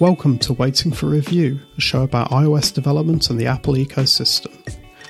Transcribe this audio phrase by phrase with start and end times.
[0.00, 4.56] Welcome to Waiting for Review, a show about iOS development and the Apple ecosystem.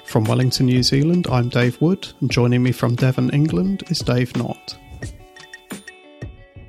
[0.04, 4.36] From Wellington, New Zealand, I'm Dave Wood, and joining me from Devon, England, is Dave
[4.36, 4.76] Knott.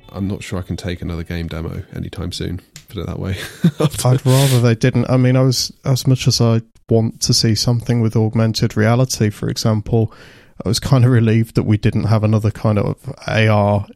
[0.09, 2.61] I'm not sure I can take another game demo anytime soon.
[2.89, 3.37] Put it that way.
[4.05, 5.09] I'd rather they didn't.
[5.09, 9.31] I mean, I was as much as I want to see something with augmented reality,
[9.31, 10.13] for example.
[10.63, 12.97] I was kind of relieved that we didn't have another kind of
[13.27, 13.87] AR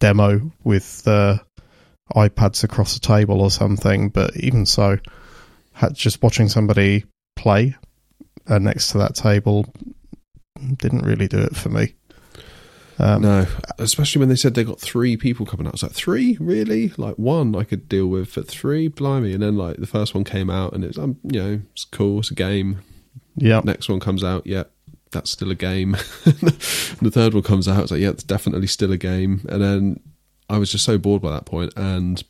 [0.00, 1.38] demo with uh,
[2.14, 4.08] iPads across the table or something.
[4.08, 4.98] But even so,
[5.92, 7.04] just watching somebody
[7.36, 7.76] play
[8.46, 9.72] uh, next to that table
[10.76, 11.94] didn't really do it for me.
[12.98, 13.46] Um, no,
[13.78, 15.72] especially when they said they got three people coming out.
[15.72, 16.92] I was like, three, really?
[16.98, 19.32] Like one I could deal with, but three, blimey!
[19.32, 22.18] And then like the first one came out, and it's um, you know, it's cool,
[22.18, 22.82] it's a game.
[23.36, 23.62] Yeah.
[23.64, 24.64] Next one comes out, yeah,
[25.12, 25.92] that's still a game.
[26.24, 29.46] the third one comes out, it's like, yeah, it's definitely still a game.
[29.48, 30.00] And then
[30.50, 32.22] I was just so bored by that point, and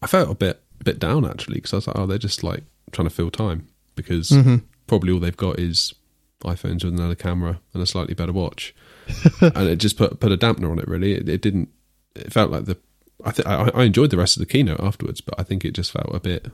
[0.00, 2.42] I felt a bit a bit down actually because I was like, oh, they're just
[2.42, 4.56] like trying to fill time because mm-hmm.
[4.86, 5.94] probably all they've got is
[6.40, 8.74] iPhones with another camera and a slightly better watch,
[9.40, 10.88] and it just put put a dampener on it.
[10.88, 11.68] Really, it, it didn't.
[12.16, 12.78] It felt like the.
[13.24, 15.92] I think I enjoyed the rest of the keynote afterwards, but I think it just
[15.92, 16.50] felt a bit.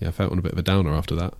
[0.00, 1.34] Yeah, I felt on a bit of a downer after that.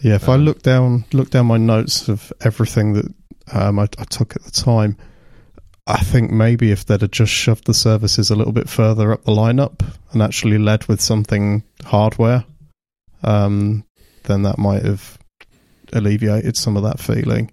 [0.00, 3.14] Yeah, if um, I look down look down my notes of everything that
[3.52, 4.96] um, I, I took at the time,
[5.86, 9.24] I think maybe if they'd have just shoved the services a little bit further up
[9.24, 12.44] the lineup and actually led with something hardware,
[13.22, 13.84] um,
[14.24, 15.18] then that might have
[15.92, 17.50] alleviated some of that feeling.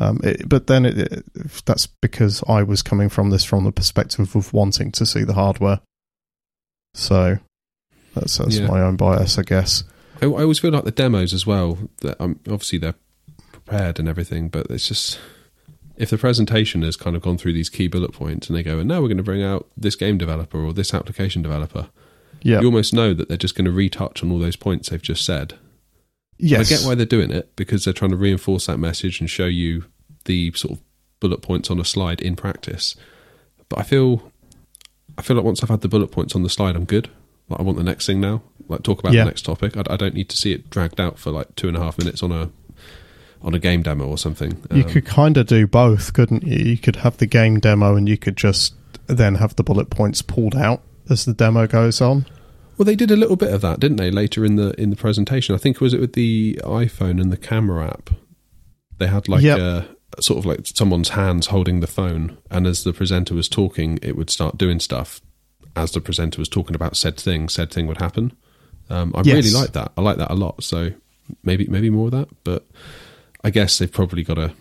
[0.00, 1.24] Um, it, but then it, it,
[1.64, 5.34] that's because I was coming from this from the perspective of wanting to see the
[5.34, 5.80] hardware.
[6.94, 7.38] So
[8.14, 8.66] that's, that's yeah.
[8.66, 9.84] my own bias, I guess.
[10.20, 11.78] I, I, always feel like the demos as well.
[12.00, 12.94] That um, obviously they're
[13.52, 15.18] prepared and everything, but it's just
[15.96, 18.78] if the presentation has kind of gone through these key bullet points and they go,
[18.78, 21.88] and now we're going to bring out this game developer or this application developer,
[22.42, 22.60] yeah.
[22.60, 25.24] you almost know that they're just going to retouch on all those points they've just
[25.24, 25.54] said.
[26.38, 26.72] Yes.
[26.72, 29.46] I get why they're doing it because they're trying to reinforce that message and show
[29.46, 29.84] you
[30.24, 30.84] the sort of
[31.20, 32.96] bullet points on a slide in practice.
[33.68, 34.32] But I feel,
[35.16, 37.10] I feel like once I've had the bullet points on the slide, I'm good.
[37.48, 38.42] Like I want the next thing now.
[38.68, 39.24] Like talk about yeah.
[39.24, 39.76] the next topic.
[39.76, 41.98] I, I, don't need to see it dragged out for like two and a half
[41.98, 42.50] minutes on a
[43.42, 44.62] on a game demo or something.
[44.70, 46.56] You um, could kind of do both, couldn't you?
[46.56, 48.74] You could have the game demo and you could just
[49.06, 52.26] then have the bullet points pulled out as the demo goes on.
[52.76, 54.10] Well, they did a little bit of that, didn't they?
[54.10, 57.36] Later in the in the presentation, I think was it with the iPhone and the
[57.36, 58.10] camera app.
[58.98, 59.58] They had like yep.
[59.58, 59.88] a
[60.20, 64.16] sort of like someone's hands holding the phone, and as the presenter was talking, it
[64.16, 65.20] would start doing stuff.
[65.74, 68.32] As the presenter was talking about said thing, said thing would happen.
[68.90, 69.36] Um, I yes.
[69.36, 69.92] really like that.
[69.96, 70.62] I like that a lot.
[70.62, 70.92] So
[71.44, 72.66] maybe maybe more of that, but
[73.44, 74.54] I guess they've probably got to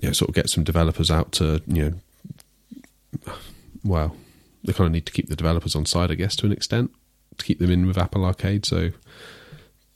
[0.00, 2.00] you know, sort of get some developers out to you
[3.24, 3.32] know,
[3.84, 4.16] well,
[4.64, 6.90] they kind of need to keep the developers on side, I guess, to an extent,
[7.38, 8.66] to keep them in with Apple Arcade.
[8.66, 8.90] So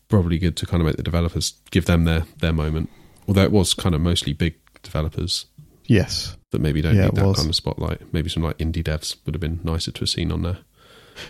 [0.08, 2.90] probably good to kind of make the developers give them their their moment.
[3.28, 5.46] Although it was kind of mostly big developers.
[5.86, 6.36] Yes.
[6.52, 7.36] That maybe don't yeah, need that was.
[7.36, 8.12] kind of spotlight.
[8.12, 10.58] Maybe some like indie devs would have been nicer to have seen on there.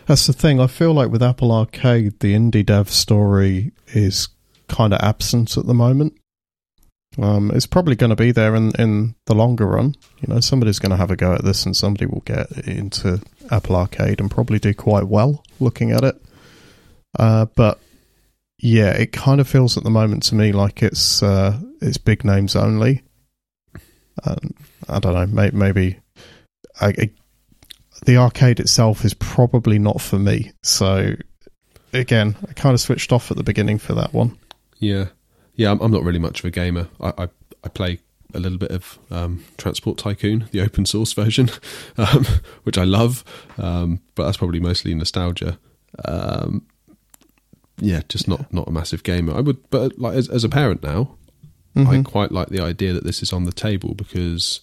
[0.07, 0.61] That's the thing.
[0.61, 4.29] I feel like with Apple Arcade, the indie dev story is
[4.69, 6.20] kind of absent at the moment.
[7.19, 9.95] Um, it's probably going to be there in, in the longer run.
[10.21, 13.21] You know, somebody's going to have a go at this and somebody will get into
[13.51, 16.23] Apple Arcade and probably do quite well looking at it.
[17.19, 17.81] Uh, but
[18.59, 22.25] yeah, it kind of feels at the moment to me like it's uh, it's big
[22.25, 23.03] names only.
[24.25, 24.55] Um,
[24.89, 26.01] I don't know, maybe, maybe
[26.81, 27.11] I, I,
[28.05, 30.53] the arcade itself is probably not for me.
[30.63, 31.15] So
[31.93, 34.39] again, I kind of switched off at the beginning for that one.
[34.79, 35.07] Yeah,
[35.61, 36.89] yeah, I'm, I'm not really much of a gamer.
[37.03, 37.29] I, I,
[37.65, 37.99] I play
[38.33, 41.51] a little bit of um, Transport Tycoon, the open source version,
[41.99, 42.25] um,
[42.63, 43.23] which I love,
[43.59, 45.59] um, but that's probably mostly nostalgia.
[46.03, 46.67] Um,
[47.77, 49.35] yeah, just not not a massive gamer.
[49.35, 51.17] I would, but like as, as a parent now,
[51.77, 51.91] mm-hmm.
[51.91, 54.61] I quite like the idea that this is on the table because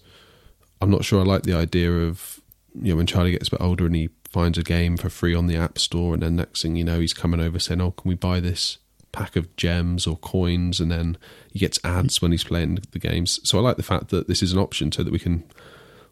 [0.82, 2.42] I'm not sure I like the idea of
[2.74, 5.36] you know when Charlie gets a bit older and he finds a game for free
[5.36, 7.92] on the App Store, and then next thing you know, he's coming over saying, "Oh,
[7.92, 8.80] can we buy this
[9.12, 11.18] pack of gems or coins, and then
[11.52, 13.40] he gets ads when he's playing the games.
[13.44, 15.44] So I like the fact that this is an option so that we can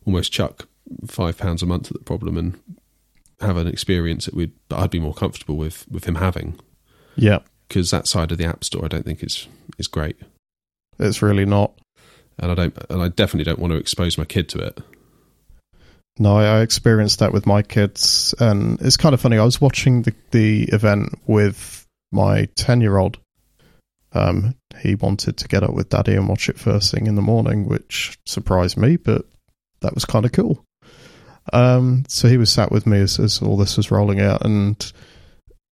[0.06, 0.68] almost chuck
[1.08, 2.60] five pounds a month at the problem and
[3.42, 6.60] have an experience that we'd that I'd be more comfortable with with him having.
[7.16, 9.48] Yeah, because that side of the app store I don't think is
[9.78, 10.18] is great.
[11.00, 11.74] It's really not,
[12.40, 14.80] and I don't, and I definitely don't want to expose my kid to it.
[16.18, 19.38] No, I, I experienced that with my kids, and it's kind of funny.
[19.38, 21.85] I was watching the the event with
[22.16, 23.20] my 10 year old,
[24.14, 27.22] um, he wanted to get up with daddy and watch it first thing in the
[27.22, 29.26] morning, which surprised me, but
[29.82, 30.64] that was kind of cool.
[31.54, 34.92] Um, so he was sat with me as, as all this was rolling out, and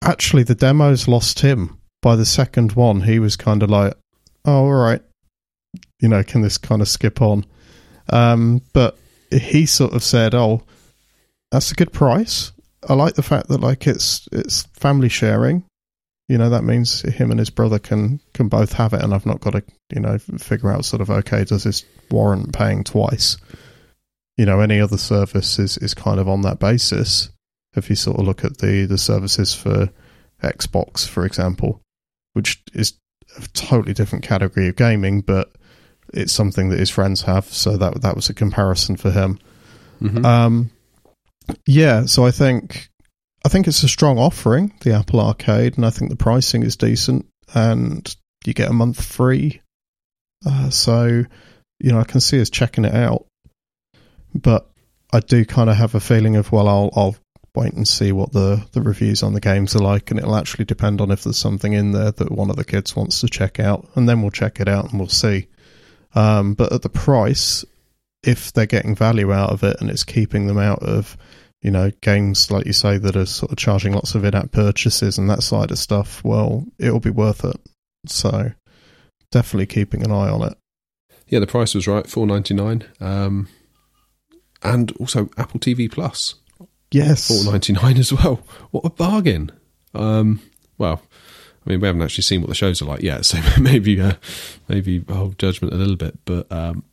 [0.04, 1.80] actually, the demos lost him.
[2.02, 3.94] By the second one, he was kind of like,
[4.46, 5.02] "Oh, all right,
[6.00, 7.46] you know, can this kind of skip on?"
[8.10, 8.98] Um, but
[9.32, 10.62] he sort of said, "Oh,
[11.52, 12.52] that's a good price.
[12.88, 15.64] I like the fact that like it's it's family sharing.
[16.34, 19.28] You know, that means him and his brother can can both have it, and I've
[19.28, 19.64] not got to
[19.94, 23.38] you know figure out sort of okay, does this warrant paying twice?
[24.36, 27.30] You know, any other service is is kind of on that basis.
[27.76, 29.92] If you sort of look at the the services for
[30.42, 31.82] Xbox, for example,
[32.34, 32.94] which is
[33.38, 35.52] a totally different category of gaming, but
[36.16, 39.38] it's something that his friends have, so that that was a comparison for him.
[40.02, 40.26] Mhm.
[40.26, 40.72] Um,
[41.68, 42.90] yeah, so I think
[43.46, 46.78] I think it's a strong offering, the Apple Arcade, and I think the pricing is
[46.78, 49.62] decent, and you get a month free.
[50.46, 51.26] Uh, so,
[51.80, 53.26] you know, I can see us checking it out,
[54.34, 54.70] but
[55.12, 57.16] I do kind of have a feeling of well, I'll I'll
[57.56, 60.66] wait and see what the the reviews on the games are like, and it'll actually
[60.66, 63.60] depend on if there's something in there that one of the kids wants to check
[63.60, 65.48] out, and then we'll check it out and we'll see.
[66.16, 67.66] Um, but at the price,
[68.24, 71.18] if they're getting value out of it and it's keeping them out of
[71.64, 75.18] you know games like you say that are sort of charging lots of in-app purchases
[75.18, 77.56] and that side of stuff well it'll be worth it
[78.06, 78.52] so
[79.32, 80.58] definitely keeping an eye on it
[81.28, 82.84] Yeah, the price was right, four ninety nine.
[83.00, 83.48] Um,
[84.62, 86.36] and also Apple TV Plus,
[86.92, 88.36] yes four ninety nine as well.
[88.72, 89.52] What a bargain!
[89.96, 90.42] Um,
[90.78, 91.02] well,
[91.66, 94.14] I mean, we haven't actually seen what the shows are like yet, so maybe uh,
[94.68, 96.20] maybe hold judgment a little bit.
[96.26, 96.84] But um,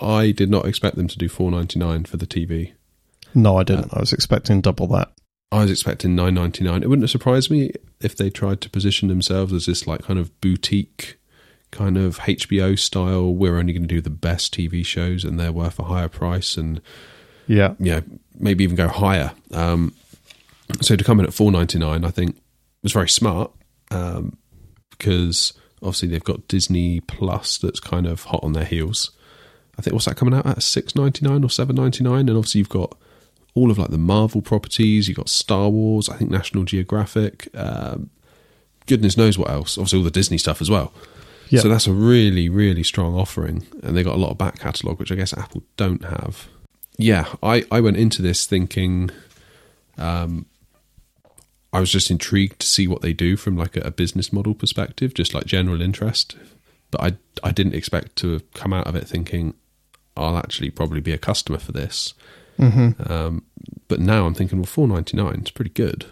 [0.00, 2.72] I did not expect them to do four ninety nine for the TV.
[3.32, 5.12] No i didn't i was expecting double that
[5.54, 6.82] I was expecting nine ninety nine.
[6.82, 10.18] It wouldn't have surprised me if they tried to position themselves as this like kind
[10.18, 11.16] of boutique
[11.70, 13.32] kind of HBO style.
[13.32, 16.56] We're only going to do the best TV shows, and they're worth a higher price,
[16.56, 16.80] and
[17.46, 18.00] yeah yeah,
[18.36, 19.32] maybe even go higher.
[19.52, 19.94] Um,
[20.80, 22.36] so to come in at four ninety nine, I think
[22.82, 23.52] was very smart
[23.92, 24.36] um,
[24.90, 29.12] because obviously they've got Disney Plus that's kind of hot on their heels.
[29.78, 32.36] I think what's that coming out at six ninety nine or seven ninety nine, and
[32.36, 32.96] obviously you've got
[33.54, 35.08] all of like the Marvel properties.
[35.08, 37.48] You've got Star Wars, I think National Geographic.
[37.54, 38.10] Um,
[38.86, 39.78] goodness knows what else.
[39.78, 40.92] Obviously all the Disney stuff as well.
[41.50, 41.60] Yeah.
[41.60, 44.98] So that's a really, really strong offering, and they got a lot of back catalogue,
[44.98, 46.48] which I guess Apple don't have.
[46.96, 49.10] Yeah, I, I went into this thinking,
[49.98, 50.46] um,
[51.72, 54.54] I was just intrigued to see what they do from like a, a business model
[54.54, 56.36] perspective, just like general interest.
[56.90, 57.12] But I
[57.46, 59.54] I didn't expect to have come out of it thinking
[60.16, 62.14] I'll actually probably be a customer for this.
[62.58, 63.42] Hmm Um,
[63.88, 66.06] but now I'm thinking, well, four ninety nine is pretty good,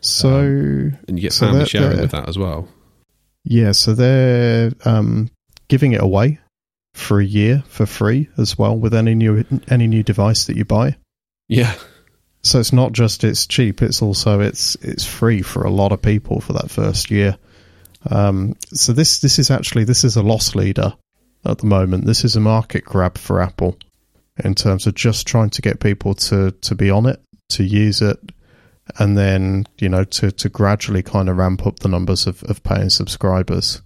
[0.00, 2.68] so and you get So family sharing with that as well.
[3.44, 5.30] yeah so they're um
[5.68, 6.38] giving it away
[6.94, 10.64] for a year for free as well with any new any new device that you
[10.64, 10.96] buy.
[11.48, 11.74] Yeah,
[12.42, 16.02] so it's not just it's cheap it's also it's it's free for a lot of
[16.02, 17.36] people for that first year.
[18.10, 20.92] Um, so this this is actually this is a loss leader
[21.44, 22.04] at the moment.
[22.06, 23.76] This is a market grab for apple
[24.44, 28.00] in terms of just trying to get people to to be on it to use
[28.00, 28.18] it
[28.98, 32.62] and then you know to to gradually kind of ramp up the numbers of, of
[32.62, 33.82] paying subscribers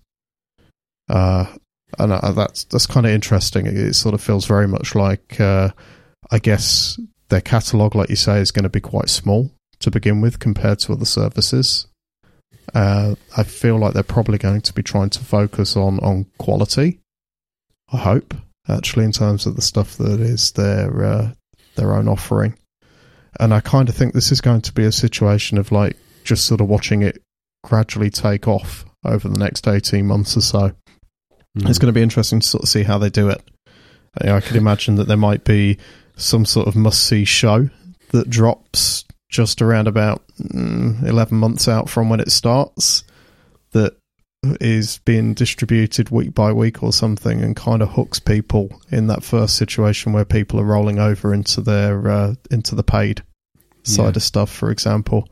[1.08, 1.46] uh
[1.98, 5.40] and uh, that's that's kind of interesting it, it sort of feels very much like
[5.40, 5.70] uh
[6.30, 6.98] i guess
[7.28, 9.50] their catalog, like you say, is going to be quite small
[9.80, 11.86] to begin with compared to other services.
[12.74, 17.00] Uh, I feel like they're probably going to be trying to focus on on quality.
[17.92, 18.34] I hope,
[18.68, 21.32] actually, in terms of the stuff that is their uh,
[21.76, 22.58] their own offering,
[23.40, 26.46] and I kind of think this is going to be a situation of like just
[26.46, 27.22] sort of watching it
[27.64, 30.72] gradually take off over the next eighteen months or so.
[31.58, 33.42] It's going to be interesting to sort of see how they do it.
[34.22, 35.78] You know, I could imagine that there might be
[36.16, 37.70] some sort of must see show
[38.10, 43.04] that drops just around about mm, 11 months out from when it starts
[43.72, 43.96] that
[44.60, 49.24] is being distributed week by week or something and kind of hooks people in that
[49.24, 53.22] first situation where people are rolling over into their uh, into the paid
[53.82, 54.08] side Yeah.
[54.10, 55.28] of stuff for example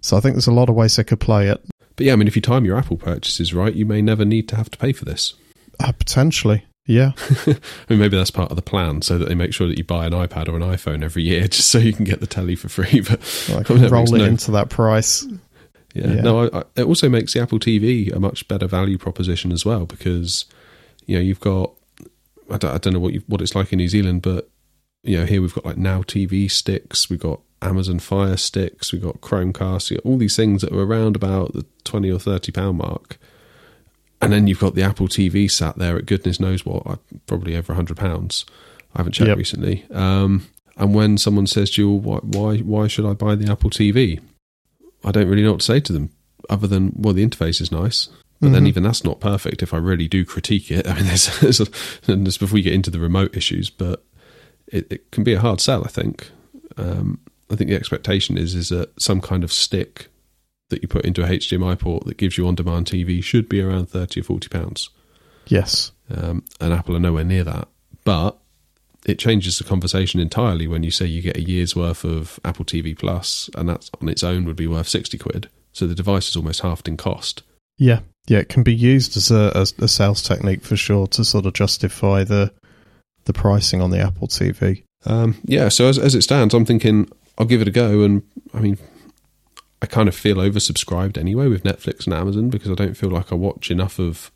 [0.00, 1.62] so i think there's a lot of ways they could play it
[1.96, 4.48] But yeah, I mean, if you time your Apple purchases right, you may never need
[4.48, 5.34] to have to pay for this.
[5.80, 7.12] uh, potentially yeah
[7.46, 7.54] I
[7.88, 10.04] mean, maybe that's part of the plan, so that they make sure that you buy
[10.04, 12.68] an iPad or an iPhone every year, just so you can get the telly for
[12.68, 13.00] free.
[13.00, 13.20] But
[13.50, 15.24] I I can mean, roll it no- into that price
[15.94, 16.20] yeah, Yeah.
[16.22, 19.64] no, I, I, it also makes the Apple TV a much better value proposition as
[19.64, 20.44] well because
[21.06, 21.72] you know you've got
[22.50, 24.48] I don't, I don't know what you, what it's like in New Zealand, but
[25.02, 29.02] you know here we've got like Now TV sticks, we've got Amazon Fire sticks, we've
[29.02, 32.52] got Chromecast, you got all these things that are around about the twenty or thirty
[32.52, 33.18] pound mark.
[34.20, 36.96] And then you've got the Apple TV sat there at goodness knows what, uh,
[37.26, 38.44] probably over a hundred pounds.
[38.94, 39.36] I haven't checked Yep.
[39.38, 39.84] recently.
[39.90, 40.46] Um,
[40.76, 44.20] and when someone says to you, why, why, why should I buy the Apple TV?
[45.04, 46.10] I don't really know what to say to them
[46.50, 48.08] other than well, the interface is nice.
[48.40, 48.68] But then Mhm.
[48.68, 49.62] even that's not perfect.
[49.62, 51.66] If I really do critique it, I mean, there's, there's a,
[52.10, 54.04] and this before we get into the remote issues, but
[54.66, 55.84] it, it can be a hard sell.
[55.84, 56.30] I think.
[56.76, 60.08] Um, I think the expectation is is that some kind of stick
[60.70, 63.90] that you put into a HDMI port that gives you on-demand TV should be around
[63.90, 64.88] thirty or forty pounds.
[65.46, 65.92] Yes.
[66.10, 67.68] Um, and Apple are nowhere near that.
[68.04, 68.38] But
[69.04, 72.64] it changes the conversation entirely when you say you get a year's worth of Apple
[72.64, 75.48] TV Plus, and that on its own would be worth sixty quid.
[75.72, 77.42] So the device is almost halved in cost.
[77.78, 78.00] Yeah.
[78.28, 78.38] Yeah.
[78.38, 81.54] It can be used as a, as a sales technique for sure to sort of
[81.54, 82.52] justify the
[83.24, 84.82] the pricing on the Apple TV.
[85.04, 88.02] Um, yeah, so as, as it stands, I'm thinking I'll give it a go.
[88.02, 88.22] And
[88.54, 88.78] I mean,
[89.80, 93.32] I kind of feel oversubscribed anyway with Netflix and Amazon because I don't feel like
[93.32, 94.30] I watch enough of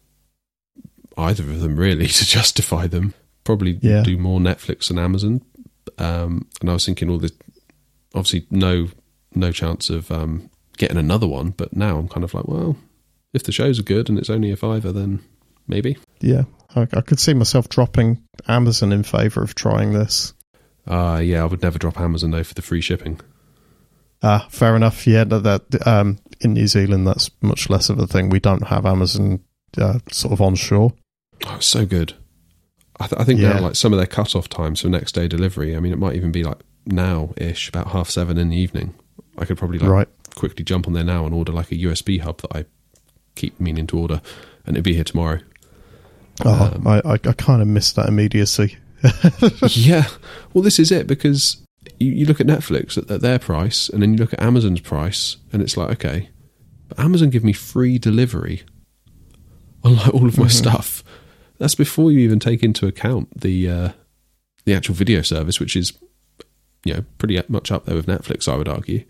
[1.16, 3.14] either of them really to justify them.
[3.47, 4.03] Probably Yeah.
[4.03, 5.41] do more Netflix and Amazon.
[5.99, 7.33] Um, and I was thinking all this,
[8.15, 8.88] obviously, no
[9.35, 11.50] no chance of um, getting another one.
[11.50, 12.76] But now I'm kind of like, well,
[13.33, 15.21] if the shows are good and it's only a fiver, then
[15.69, 15.97] maybe.
[16.21, 16.45] Yeah.
[16.75, 20.35] I, I could see myself dropping Amazon in favor of trying this.
[20.87, 23.21] Uh, yeah, I would never drop Amazon though for the free shipping.
[24.23, 25.07] Ah, fair enough.
[25.07, 28.29] Yeah, that, that um, in New Zealand, that's much less of a thing.
[28.31, 29.41] We don't have Amazon
[29.79, 30.93] uh, sort of onshore.
[31.47, 32.15] Oh, so good.
[32.99, 33.55] I, th- I think Yeah.
[33.55, 35.76] now, like some of their cut-off times for next day delivery.
[35.76, 38.95] I mean, it might even be like now-ish, about half seven in the evening.
[39.38, 40.09] I could probably like right.
[40.35, 42.65] quickly jump on there now and order like a USB hub that I
[43.35, 44.23] keep meaning to order,
[44.65, 45.41] and it'd be here tomorrow.
[46.45, 48.79] Oh, Um, I, I, I kind of miss that immediacy.
[49.73, 50.07] yeah,
[50.55, 51.59] well, this is it because
[51.99, 54.81] you, you look at Netflix at, at their price, and then you look at Amazon's
[54.81, 56.31] price, and it's like okay,
[56.88, 58.62] but Amazon give me free delivery
[59.85, 60.50] on like all of my Mhm.
[60.50, 61.05] stuff.
[61.59, 63.89] That's before you even take into account the uh,
[64.65, 65.93] the actual video service, which is
[66.85, 69.05] you know pretty much up there with Netflix, I would argue.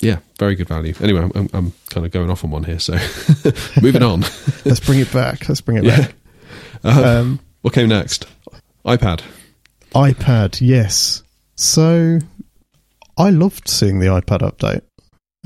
[0.00, 0.94] Yeah, very good value.
[1.02, 2.94] Anyway, I'm, I'm, kind of going off on one here, so
[3.82, 4.20] moving on.
[4.64, 5.46] Let's bring it back.
[5.46, 6.00] Let's bring it Yeah.
[6.00, 6.14] back.
[6.82, 8.24] Uh, Um, what came next?
[8.86, 9.20] iPad.
[9.94, 11.22] iPad, yes.
[11.56, 12.18] So
[13.18, 14.80] I loved seeing the iPad update.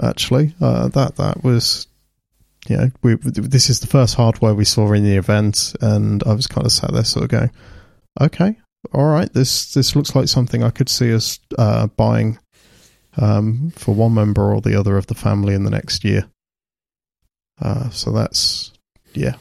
[0.00, 1.88] Actually, uh, that that was,
[2.70, 6.46] know, we, this is the first hardware we saw in the event, and I was
[6.46, 7.50] kind of sat there, sort of going,
[8.20, 8.58] okay,
[8.92, 12.38] all right, this this looks like something I could see us uh, buying
[13.16, 16.26] um, for one member or the other of the family in the next year.
[17.60, 18.72] Uh, so that's
[19.12, 19.34] yeah,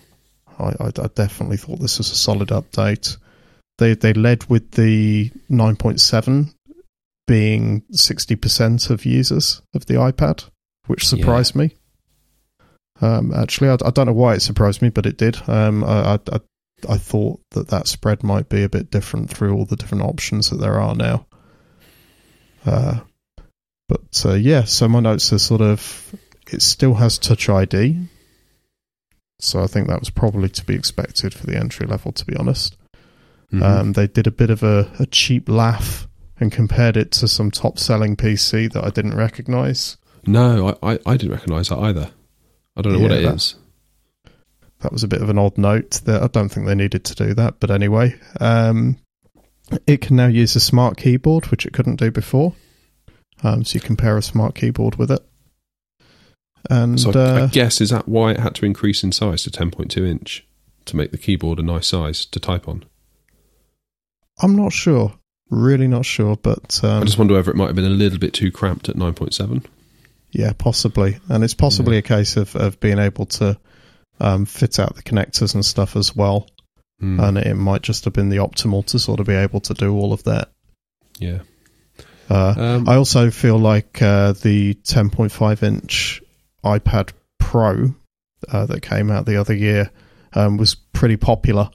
[0.59, 3.17] I, I, I definitely thought this was a solid update
[3.77, 6.53] they they led with the 9.7
[7.25, 10.49] being 60% of users of the iPad,
[10.87, 11.75] which surprised me.
[13.01, 15.37] Um, actually, I, I don't know why it surprised me, but it did.
[15.47, 16.39] Um, I, I,
[16.89, 20.49] I thought that that spread might be a bit different through all the different options
[20.49, 21.25] that there are now.
[22.65, 22.99] Uh,
[23.89, 26.15] but uh, yeah, so my notes are sort of
[26.51, 27.97] it still has Touch ID,
[29.39, 32.11] so I think that was probably to be expected for the entry level.
[32.13, 32.77] To be honest.
[33.51, 33.61] Mhm.
[33.61, 36.07] Um, they did a bit of a, a cheap laugh
[36.39, 39.97] and compared it to some top selling PC that I didn't recognize.
[40.25, 42.09] no, I, I, I didn't recognise that either.
[42.75, 43.55] I don't know what Yeah, it that- is.
[44.81, 46.01] That was a bit of an odd note.
[46.03, 48.97] That I don't think they needed to do that, but anyway, um,
[49.87, 52.53] it can now use a smart keyboard, which it couldn't do before.
[53.43, 55.21] Um, so you compare a smart keyboard with it,
[56.69, 59.43] and So I, uh, I guess is that why it had to increase in size
[59.43, 60.45] to 10.2 inch
[60.85, 62.83] to make the keyboard a nice size to type on.
[64.41, 65.13] I'm not sure,
[65.49, 68.19] really not sure, but I um, just wonder whether it might have been a little
[68.19, 69.63] bit too cramped at 9.7.
[70.33, 73.57] Yeah, possibly, and it's possibly a case of, of being able to
[74.19, 76.47] um, fit out the connectors and stuff as well,
[76.99, 77.19] Hmm.
[77.19, 79.93] and it might just have been the optimal to sort of be able to do
[79.95, 80.49] all of that.
[81.19, 81.39] yeah.
[82.29, 86.21] Uh, Um, I also feel like uh, the 10.5 inch
[86.63, 87.93] iPad Pro
[88.51, 89.91] uh, that came out the other year
[90.33, 91.69] um, was pretty popular,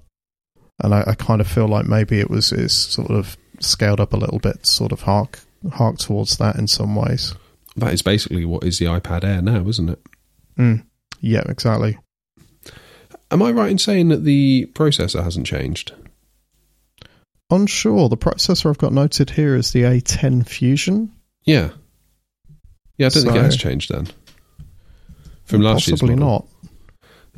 [0.83, 4.13] and I, I kind of feel like maybe it was is sort of scaled up
[4.15, 5.41] a little bit, sort of hark
[5.73, 7.35] hark towards that in some ways.
[7.81, 10.01] That is basically what is the iPad Air now, isn't it?
[10.59, 10.85] Mm.
[11.21, 11.99] Yeah, exactly.
[13.31, 15.93] Am I right in saying that the processor hasn't changed?
[17.51, 18.09] Unsure.
[18.09, 21.13] The processor I've got noted here is the A10 Fusion.
[21.45, 21.71] Yeah.
[22.97, 24.09] Yeah, I don't think it has changed then.
[25.45, 26.47] From last year's Possibly not.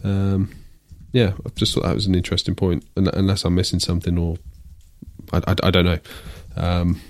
[0.03, 0.51] Um,
[1.13, 4.37] yeah, I just thought that was an interesting point, unless I'm missing something or
[5.33, 5.99] I, I, I don't know.
[6.57, 7.01] Um,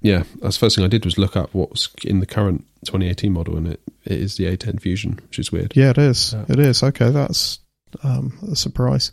[0.00, 3.32] yeah, that's the first thing I did was look up what's in the current 2018
[3.32, 5.72] model, and it, it is the A10 Fusion, which is weird.
[5.76, 6.32] Yeah, it is.
[6.34, 6.44] Yeah.
[6.48, 6.82] It is.
[6.82, 7.58] Okay, that's
[8.02, 9.12] um, a surprise.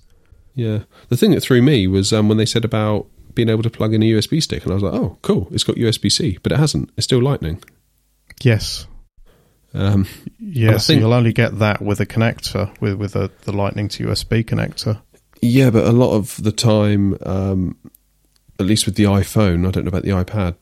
[0.54, 3.70] Yeah, the thing that threw me was um, when they said about being able to
[3.70, 6.38] plug in a USB stick, and I was like, oh, cool, it's got USB C,
[6.44, 6.90] but it hasn't.
[6.96, 7.62] It's still Lightning.
[8.42, 8.88] Yes.
[9.74, 10.08] Um,
[10.40, 13.90] Yeah, so think- you'll only get that with a connector, with with a, the Lightning
[13.90, 15.02] to USB connector.
[15.42, 17.78] yeah, but a lot of the time, um,
[18.60, 20.56] at least with the iPhone, I don't know about the iPad,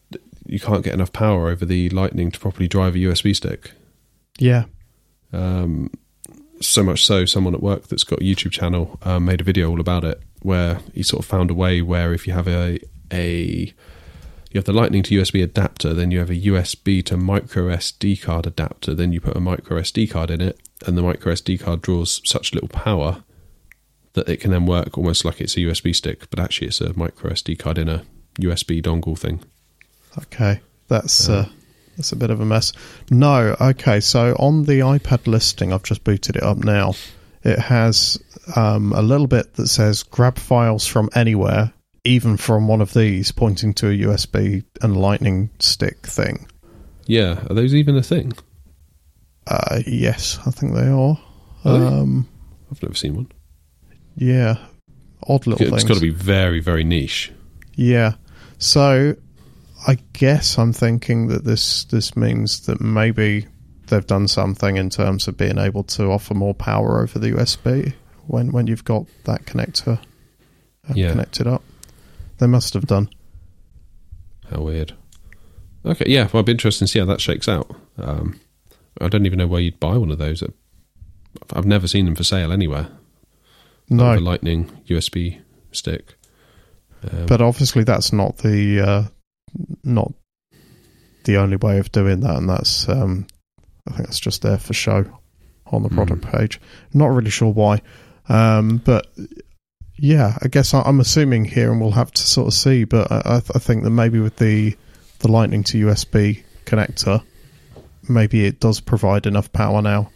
[0.46, 3.72] you can't get enough power over the Lightning to properly drive a USB stick.
[4.40, 4.66] Yeah,
[5.32, 5.92] Um,
[6.60, 9.70] so much so, someone at work that's got a YouTube channel um, made a video
[9.70, 12.80] all about it, where he sort of found a way where if you have a
[13.12, 13.74] a
[14.52, 18.22] you have the Lightning to USB adapter, then you have a USB to micro SD
[18.22, 21.60] card adapter, then you put a micro SD card in it, and the micro SD
[21.60, 23.24] card draws such little power
[24.14, 26.98] that it can then work almost like it's a USB stick, but actually it's a
[26.98, 28.04] micro SD card in a
[28.40, 29.42] USB dongle thing.
[30.18, 31.48] okay, that's uh,
[31.98, 32.74] that's a bit of a mess.
[33.10, 36.94] No, okay, so on the iPad listing, I've just booted it up now.
[37.44, 38.22] It has
[38.56, 43.32] um, a little bit that says grab files from anywhere, even from one of these,
[43.32, 46.48] pointing to a USB and Lightning stick thing.
[47.06, 48.32] Yeah, are those even a thing?
[49.46, 51.20] Uh, yes, I think they are.
[51.66, 51.86] Are they?
[51.86, 52.28] Um,
[52.72, 53.32] I've never seen one.
[54.16, 54.58] Yeah,
[55.28, 55.84] odd little It's things.
[55.84, 57.32] It's got to be very, very niche.
[57.76, 58.14] Yeah.
[58.60, 59.16] So
[59.88, 63.48] I guess I'm thinking that this this means that maybe
[63.88, 67.94] they've done something in terms of being able to offer more power over the USB
[68.28, 70.00] when when you've got that connector
[70.90, 71.12] uh, Yeah.
[71.12, 71.64] connected up.
[72.38, 73.10] They must have done.
[74.50, 74.94] How weird.
[75.86, 77.70] Okay, yeah, well, I'd be interested to see how that shakes out.
[77.98, 78.40] Um,
[79.02, 80.42] I don't even know where you'd buy one of those.
[81.52, 82.88] I've never seen them for sale anywhere.
[83.98, 85.40] No, With a Lightning USB
[85.72, 86.16] stick.
[87.12, 89.04] Um, but obviously that's not the uh,
[89.84, 90.14] not
[91.26, 93.28] the only way of doing that, and that's um,
[93.88, 95.06] I think that's just there for show
[95.68, 96.32] on the product Hmm.
[96.38, 96.62] page.
[96.94, 97.82] Not really sure why,
[98.30, 99.08] um, but
[99.98, 102.84] yeah, I guess I, I'm assuming here, and we'll have to sort of see.
[102.86, 104.76] But I, I, th- I think that maybe with the
[105.20, 107.22] the Lightning to USB connector,
[108.08, 110.10] maybe it does provide enough power now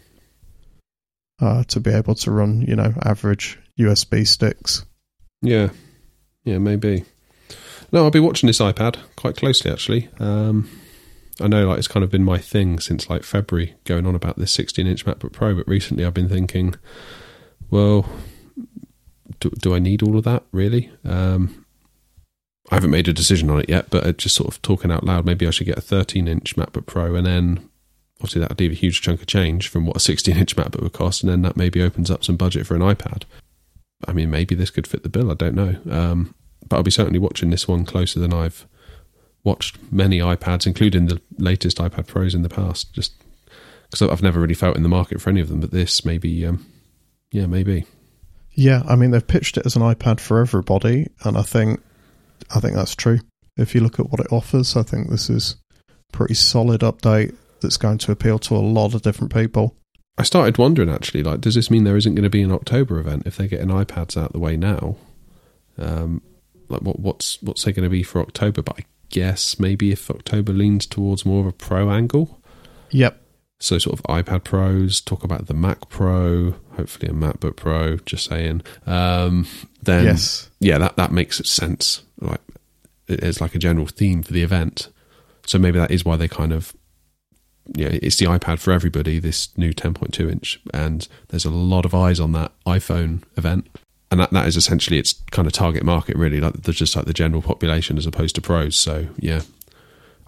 [1.40, 4.84] uh, to be able to run, you know, average USB sticks.
[5.42, 5.70] yeah,
[6.44, 7.04] yeah, maybe.
[7.92, 10.08] No, I'll be watching this iPad quite closely, actually.
[10.18, 10.68] Um,
[11.40, 14.38] I know, like, it's kind of been my thing since like February, going on about
[14.38, 15.54] this 16-inch MacBook Pro.
[15.54, 16.74] But recently, I've been thinking,
[17.70, 18.06] well,
[19.40, 20.90] do, do I need all of that really?
[21.04, 21.64] Um,
[22.70, 25.24] I haven't made a decision on it yet, but just sort of talking out loud,
[25.24, 27.68] maybe I should get a 13-inch MacBook Pro, and then
[28.18, 30.92] obviously that would leave a huge chunk of change from what a 16-inch MacBook would
[30.92, 33.22] cost, and then that maybe opens up some budget for an iPad.
[34.06, 35.30] I mean, maybe this could fit the bill.
[35.30, 36.34] I don't know, um,
[36.68, 38.66] but I'll be certainly watching this one closer than I've
[39.44, 42.92] watched many iPads, including the latest iPad Pros in the past.
[42.92, 43.14] Just
[43.90, 46.46] because I've never really felt in the market for any of them, but this maybe,
[46.46, 46.66] um,
[47.32, 47.86] yeah, maybe.
[48.52, 51.80] Yeah, I mean they've pitched it as an iPad for everybody, and I think
[52.54, 53.20] I think that's true.
[53.56, 55.56] If you look at what it offers, I think this is
[56.12, 59.76] pretty solid update that's going to appeal to a lot of different people.
[60.18, 62.98] I started wondering actually, like, does this mean there isn't going to be an October
[62.98, 64.96] event if they're getting iPads out the way now?
[65.78, 66.22] Um,
[66.68, 68.62] like, what, what's what's they going to be for October?
[68.62, 72.40] But I guess maybe if October leans towards more of a pro angle,
[72.90, 73.20] Yep.
[73.60, 77.96] so sort of iPad Pros, talk about the Mac Pro, hopefully a MacBook Pro.
[77.98, 78.62] Just saying.
[78.86, 79.46] Um,
[79.82, 80.50] then yes.
[80.60, 82.02] yeah, that that makes sense.
[82.20, 82.40] Like
[83.06, 84.88] it's like a general theme for the event.
[85.46, 86.74] So maybe that is why they kind of
[87.74, 89.18] yeah, it's the iPad for everybody.
[89.18, 93.66] This new 10.2 inch, and there's a lot of eyes on that iPhone event,
[94.10, 96.40] and that that is essentially its kind of target market, really.
[96.40, 98.76] Like there's just like the general population as opposed to pros.
[98.76, 99.42] So yeah,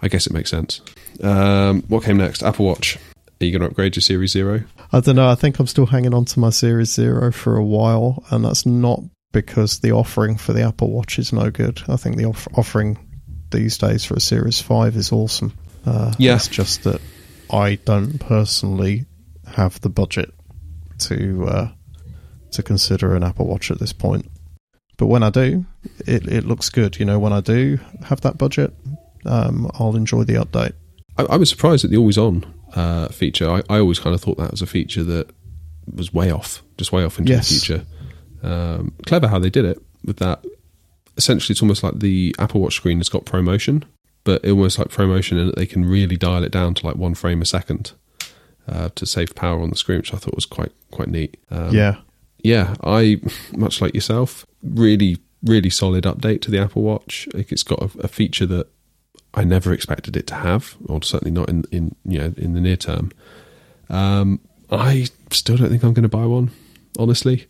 [0.01, 0.81] I guess it makes sense.
[1.23, 2.43] Um, what came next?
[2.43, 2.97] Apple Watch.
[3.39, 4.63] Are you going to upgrade your Series Zero?
[4.93, 5.27] I don't know.
[5.29, 8.65] I think I'm still hanging on to my Series Zero for a while, and that's
[8.67, 8.99] not
[9.31, 11.81] because the offering for the Apple Watch is no good.
[11.87, 12.99] I think the off- offering
[13.49, 15.53] these days for a Series Five is awesome.
[15.85, 16.35] Uh, Yeah.
[16.35, 17.01] it's just that
[17.51, 19.05] I don't personally
[19.45, 20.33] have the budget
[20.99, 21.71] to uh,
[22.51, 24.25] to consider an Apple Watch at this point.
[24.97, 25.65] But when I do,
[26.07, 26.99] it it looks good.
[26.99, 28.73] You know, when I do have that budget,
[29.25, 30.73] um, I'll enjoy the update.
[31.17, 33.49] I, I was surprised at the always on uh, feature.
[33.49, 35.29] I, I always kind of thought that was a feature that
[35.93, 37.49] was way off, just way off into Yes.
[37.49, 37.85] the future.
[38.43, 40.45] Um, clever how they did it with that.
[41.17, 43.83] Essentially, it's almost like the Apple Watch screen has got ProMotion,
[44.23, 47.15] but almost like ProMotion in that they can really dial it down to like one
[47.15, 47.93] frame a second
[48.67, 51.37] uh, to save power on the screen, which I thought was quite quite neat.
[51.49, 51.97] Um, yeah,
[52.43, 53.21] yeah, I
[53.53, 57.27] much like yourself, really really solid update to the Apple Watch.
[57.33, 58.67] It's got a, a feature that
[59.33, 62.61] I never expected it to have, or certainly not in in you know in the
[62.61, 63.11] near term.
[63.89, 66.51] Um, I still don't think I'm going to buy one,
[66.97, 67.47] honestly,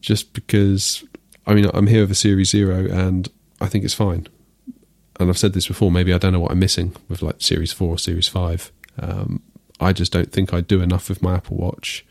[0.00, 1.04] just because
[1.46, 3.28] I mean I'm here with a Series Zero and
[3.60, 4.26] I think it's fine.
[5.20, 5.90] And I've said this before.
[5.90, 8.72] Maybe I don't know what I'm missing with like Series Four, or Series Five.
[8.98, 9.42] Um,
[9.78, 12.04] I just don't think I do enough with my Apple Watch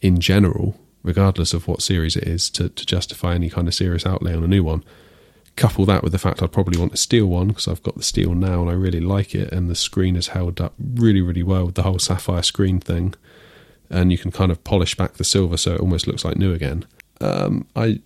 [0.00, 4.06] in general, regardless of what series it is, to, to justify any kind of serious
[4.06, 4.84] outlay on a new one.
[5.56, 8.02] Couple that with the fact I'd probably want a steel one because I've got the
[8.02, 11.42] steel now and I really like it, and the screen has held up really, really
[11.42, 13.14] well with the whole sapphire screen thing.
[13.88, 16.52] And you can kind of polish back the silver so it almost looks like new
[16.52, 16.84] again.
[17.20, 18.00] Um, I,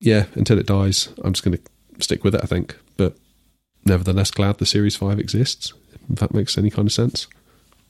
[0.00, 2.76] yeah, until it dies, I'm just going to stick with it, I think.
[2.96, 3.16] But
[3.86, 5.72] nevertheless, glad the Series 5 exists,
[6.10, 7.26] if that makes any kind of sense.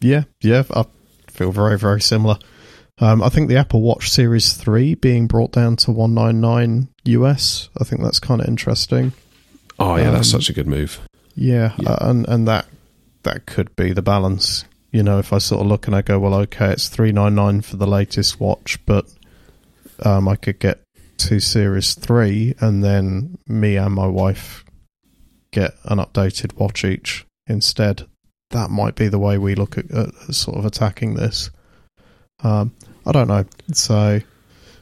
[0.00, 0.84] Yeah, yeah, I
[1.28, 2.38] feel very, very similar.
[2.98, 7.84] Um, I think the Apple Watch Series 3 being brought down to 199 US, I
[7.84, 9.12] think that's kind of interesting.
[9.78, 11.00] Oh, yeah, that's Um, such a good move.
[11.34, 11.90] Yeah, Yeah.
[11.90, 12.66] Uh, and and that
[13.24, 14.64] that could be the balance.
[14.92, 17.76] You know, if I sort of look and I go, well, okay, it's 399 for
[17.76, 19.04] the latest watch, but
[20.02, 20.80] um, I could get
[21.18, 24.64] two Series 3 and then me and my wife
[25.56, 28.06] get an updated watch each instead.
[28.50, 31.50] That might be the way we look at, at sort of attacking this.
[32.44, 32.74] Um,
[33.06, 33.46] I don't know.
[33.72, 34.20] So,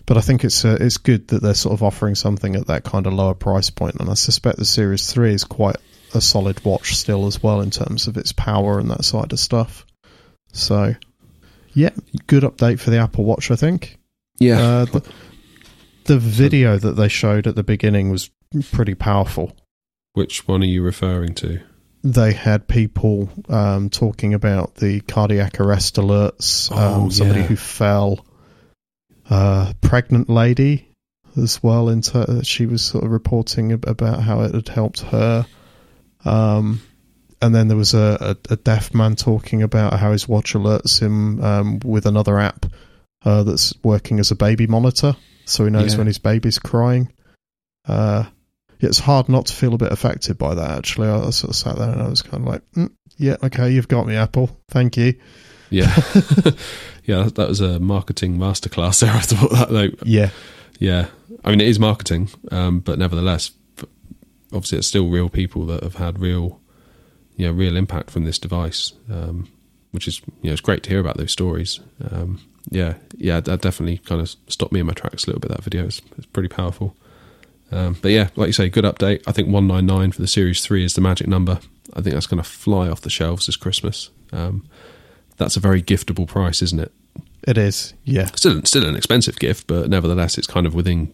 [0.04, 2.82] but I think it's uh, it's good that they're sort of offering something at that
[2.82, 5.76] kind of lower price point, and I suspect the Series Three is quite
[6.12, 9.38] a solid watch still as well in terms of its power and that side of
[9.38, 9.86] stuff.
[10.52, 10.94] So,
[11.72, 11.90] yeah,
[12.26, 13.98] good update for the Apple Watch, I think.
[14.38, 14.60] Yeah.
[14.60, 15.12] Uh, the,
[16.04, 18.30] the video that they showed at the beginning was
[18.72, 19.56] pretty powerful.
[20.14, 21.60] Which one are you referring to?
[22.02, 27.46] They had people um, talking about the cardiac arrest alerts, um, Oh, somebody yeah.
[27.46, 28.24] who fell,
[29.30, 30.88] uh, pregnant lady
[31.36, 31.88] as well.
[31.88, 35.46] Into she was sort of reporting about how it had helped her.
[36.24, 36.80] Um,
[37.42, 41.00] and then there was a, a, a deaf man talking about how his watch alerts
[41.00, 42.66] him um, with another app
[43.24, 45.98] uh, that's working as a baby monitor, so he knows Yeah.
[45.98, 47.12] when his baby's crying.
[47.86, 48.24] Uh,
[48.86, 50.78] it's hard not to feel a bit affected by that.
[50.78, 53.70] Actually, I sort of sat there and I was kind of like, mm, "Yeah, okay,
[53.70, 54.50] you've got me, Apple.
[54.68, 55.14] Thank you."
[55.70, 55.94] Yeah.
[57.04, 59.10] yeah, that, that was a marketing masterclass there.
[59.14, 60.30] I thought that, like, Yeah,
[60.78, 61.08] yeah.
[61.44, 63.50] I mean, it is marketing, um, but nevertheless,
[64.52, 66.60] obviously, it's still real people that have had real,
[67.36, 69.48] you know, real impact from this device, um,
[69.90, 71.80] which is, you know, it's great to hear about those stories.
[72.10, 75.50] Um, yeah, yeah, that definitely kind of stopped me in my tracks a little bit.
[75.50, 76.96] That video is it's pretty powerful.
[77.74, 79.22] Um, but yeah, like you say, good update.
[79.26, 81.58] I think 199 for the Series 3 is the magic number.
[81.92, 84.10] I think that's going to fly off the shelves this Christmas.
[84.32, 84.66] Um,
[85.38, 86.92] that's a very giftable price, isn't it?
[87.46, 87.92] it is.
[88.04, 91.12] Yeah, Still, still an expensive gift, but nevertheless, it's kind of within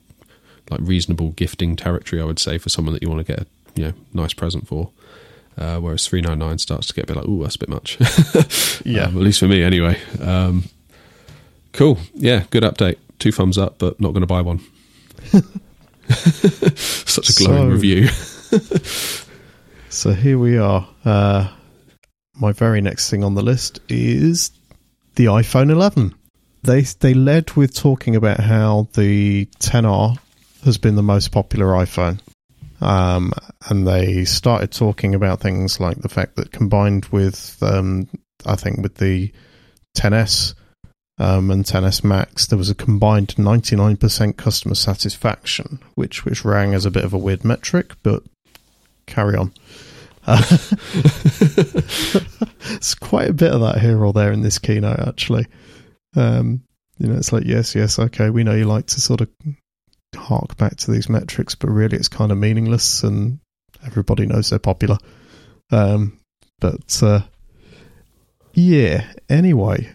[0.70, 2.20] like reasonable gifting territory.
[2.20, 4.68] I would say for someone that you want to get a you know nice present
[4.68, 4.90] for.
[5.58, 7.98] Uh, whereas 399 starts to get a bit like, oh, that's a bit much.
[8.86, 9.04] yeah.
[9.04, 9.98] Um, at least for me, anyway.
[10.20, 10.64] Um,
[11.72, 11.98] cool.
[12.14, 12.96] Yeah, good update.
[13.18, 14.60] Two thumbs up, but not going to buy one.
[16.76, 18.08] Such a glowing So- review.
[19.92, 20.88] So here we are.
[21.04, 21.48] Uh,
[22.36, 24.52] my very next thing on the list is
[25.16, 26.14] the iPhone 11.
[26.62, 30.16] They they led with talking about how the 10R
[30.64, 32.20] has been the most popular iPhone,
[32.80, 33.32] um,
[33.68, 38.08] and they started talking about things like the fact that combined with um,
[38.46, 39.32] I think with the
[39.96, 40.54] 10s
[41.20, 46.86] um, and 10s Max, there was a combined 99% customer satisfaction, which which rang as
[46.86, 48.22] a bit of a weird metric, but
[49.04, 49.52] carry on.
[50.26, 50.42] Uh,
[52.70, 55.46] it's quite a bit of that here or there in this keynote, actually.
[56.16, 56.62] Um,
[56.96, 59.28] you know, it's like, yes, yes, okay, we know you like to sort of
[60.16, 63.40] hark back to these metrics, but really it's kind of meaningless and
[63.84, 64.96] everybody knows they're popular.
[65.70, 66.18] Um,
[66.60, 67.20] but, uh,
[68.54, 69.90] yeah, anyway,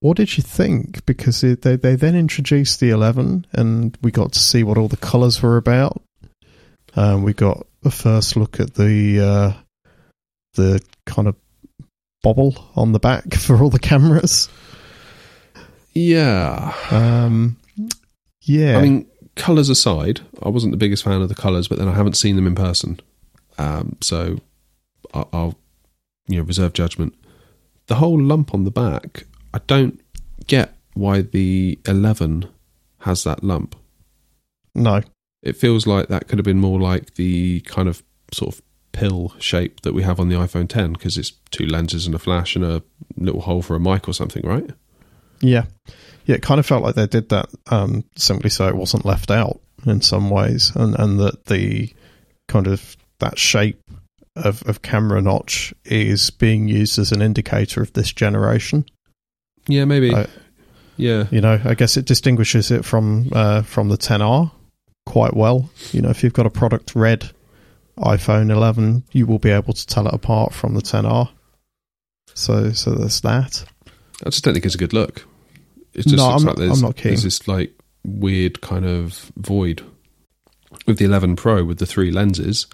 [0.00, 1.04] what did you think?
[1.06, 4.88] Because it, they, they then introduced the 11 and we got to see what all
[4.88, 6.00] the colours were about.
[6.94, 9.52] Um, we got a first look at the uh,
[10.54, 11.36] the kind of
[12.22, 14.48] bobble on the back for all the cameras.
[15.92, 16.74] yeah.
[16.90, 17.56] Um,
[18.42, 19.06] yeah, I mean,
[19.36, 22.36] colours aside, I wasn't the biggest fan of the colours, but then I haven't seen
[22.36, 22.98] them in person.
[23.58, 24.38] Um, so
[25.12, 25.58] I'll, I'll,
[26.28, 27.14] you know, reserve judgment.
[27.88, 30.00] The whole lump on the back, I don't
[30.46, 32.48] get why the 11
[33.00, 33.76] has that lump.
[34.74, 35.02] no,
[35.42, 39.34] It feels like that could have been more like the kind of sort of pill
[39.38, 42.56] shape that we have on the iPhone 10 because it's two lenses and a flash
[42.56, 42.82] and a
[43.16, 44.70] little hole for a mic or something, right?
[45.40, 45.64] yeah,
[46.26, 46.36] yeah.
[46.36, 49.60] It kind of felt like they did that um, simply so it wasn't left out
[49.86, 51.92] in some ways, and and that the
[52.48, 53.80] kind of that shape
[54.36, 58.84] of, of camera notch is being used as an indicator of this generation.
[59.68, 60.14] Yeah, maybe.
[60.14, 60.26] I-
[60.96, 61.26] yeah.
[61.30, 64.50] You know, I guess it distinguishes it from uh, from the 10R
[65.06, 65.70] quite well.
[65.92, 67.30] You know, if you've got a product red
[67.98, 71.28] iPhone 11, you will be able to tell it apart from the 10R.
[72.34, 73.64] So so there's that.
[74.26, 75.24] I just don't think it's a good look.
[75.94, 77.10] It just No, looks I'm like not- there's, I'm not keen.
[77.12, 77.72] there's this like
[78.04, 79.82] weird kind of void
[80.86, 82.66] with the 11 Pro with the three lenses.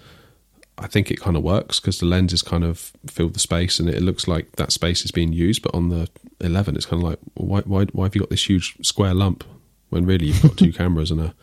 [0.77, 3.89] I think it kind of works because the lenses kind of fill the space and
[3.89, 5.61] it looks like that space is being used.
[5.61, 6.09] But on the
[6.41, 9.43] 11, it's kind of like, why, why, why have you got this huge square lump
[9.89, 11.33] when really you've got two cameras and a.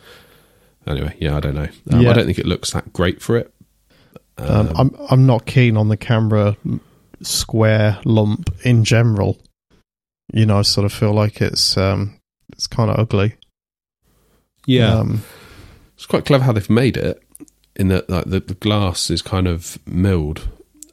[0.86, 1.68] Anyway, yeah, I don't know.
[1.92, 2.10] Um, Yeah.
[2.10, 3.54] I don't think it looks that great for it.
[4.36, 6.56] Um, I'm I'm not keen on the camera
[7.22, 9.38] square lump in general.
[10.32, 12.18] You know, I sort of feel like it's um,
[12.52, 13.36] it's kind of ugly.
[14.66, 15.22] Yeah, Um,
[15.94, 17.21] it's quite clever how they've made it
[17.76, 20.48] in that like the, the glass is kind of milled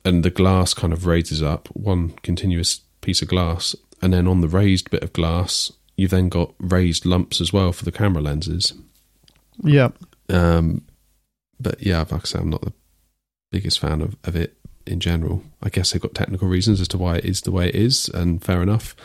[0.06, 3.76] and the glass kind of raises up one continuous piece of glass.
[4.02, 7.74] And then on the raised bit of glass you've then got raised lumps as well
[7.74, 8.74] for the camera lenses.
[9.62, 9.90] Yeah.
[10.30, 10.84] um,
[11.60, 12.74] but yeah like I say I'm not the
[13.52, 15.44] biggest fan of, of it in general.
[15.62, 18.08] I guess they've got technical reasons as to why it is the way it is
[18.10, 18.96] and fair enough.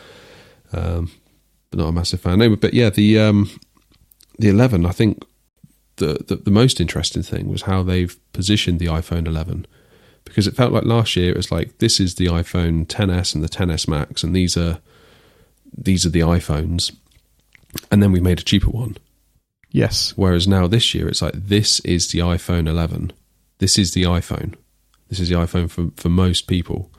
[0.71, 1.11] Um,
[1.69, 2.39] but not a massive fan.
[2.39, 3.49] No, but yeah the um,
[4.39, 5.23] the 11 I think
[5.97, 9.65] the, the the most interesting thing was how they've positioned the iPhone 11
[10.23, 13.43] because it felt like last year it was like this is the iPhone 10s and
[13.43, 14.79] the 10s Max and these are
[15.77, 16.95] these are the iPhones.
[17.91, 18.97] And then we made a cheaper one.
[19.71, 20.13] Yes.
[20.15, 23.11] whereas now this year it's like this is the iPhone 11
[23.59, 24.55] this is the iPhone.
[25.09, 26.91] This is the iPhone for for most people.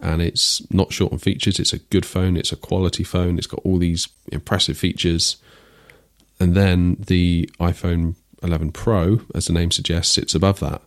[0.00, 1.58] And it's not short on features.
[1.58, 2.36] It's a good phone.
[2.36, 3.36] It's a quality phone.
[3.36, 5.38] It's got all these impressive features.
[6.38, 10.82] And then the iPhone 11 Pro, as the name suggests, sits above that.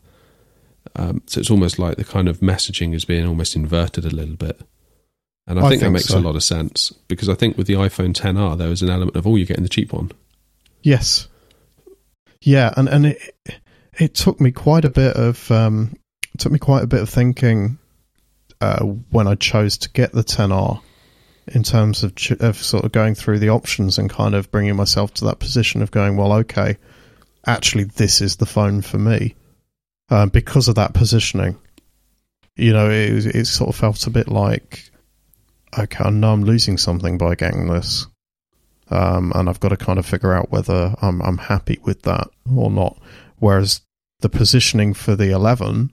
[0.95, 4.35] Um, so it's almost like the kind of messaging is being almost inverted a little
[4.35, 4.61] bit.
[5.47, 6.17] And I, I think, that makes so.
[6.17, 9.15] a lot of sense because I think with the iPhone 10R, there was an element
[9.15, 10.11] of, oh, you're getting the cheap one.
[10.81, 11.27] Yes.
[12.41, 13.33] Yeah, and and it
[13.99, 15.95] it took me quite a bit of um,
[16.37, 17.77] took me quite a bit of thinking
[18.59, 20.81] uh, when I chose to get the 10R
[21.47, 24.75] in terms of ch- of sort of going through the options and kind of bringing
[24.75, 26.77] myself to that position of going, well, okay,
[27.45, 29.35] actually, this is the phone for me
[30.09, 31.57] uh, because of that positioning.
[32.55, 34.91] You know, it it sort of felt a bit like,
[35.77, 38.07] okay, I know I'm losing something by getting this
[38.91, 42.27] um, and I've got to kind of figure out whether I'm I'm happy with that
[42.53, 43.01] or not.
[43.39, 43.81] Whereas
[44.19, 45.91] the positioning for the eleven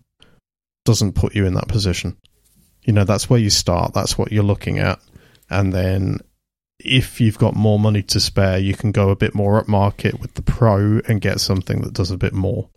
[0.84, 2.16] doesn't put you in that position.
[2.82, 3.94] You know, that's where you start.
[3.94, 4.98] That's what you're looking at,
[5.48, 6.18] and then
[6.78, 10.34] if you've got more money to spare, you can go a bit more upmarket with
[10.34, 12.68] the Pro and get something that does a bit more.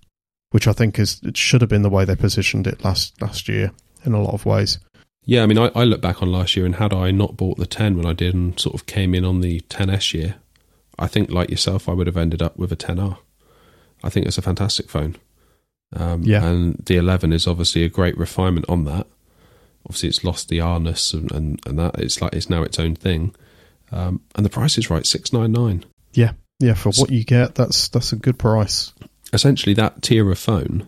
[0.52, 3.48] Which I think is it should have been the way they positioned it last last
[3.48, 3.72] year
[4.04, 4.80] in a lot of ways.
[5.24, 7.58] Yeah, I mean, I, I look back on last year and had I not bought
[7.58, 10.36] the 10 when I did and sort of came in on the 10S year,
[10.98, 13.18] I think, like yourself, I would have ended up with a 10R.
[14.04, 15.16] I think it's a fantastic phone.
[15.96, 16.44] Um, Yeah.
[16.44, 19.06] And the 11 is obviously a great refinement on that.
[19.86, 22.00] Obviously, it's lost the R-ness and, and, and that.
[22.00, 23.36] It's like it's now its own thing.
[23.92, 26.74] Um, and the price is right, 699 Yeah, yeah.
[26.76, 28.94] For what you get, that's that's a good price.
[29.34, 30.88] essentially that tier of phone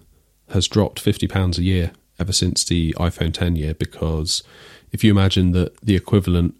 [0.50, 4.44] has dropped £50 a year ever since the iPhone 10 year because
[4.92, 6.54] if you imagine that the equivalent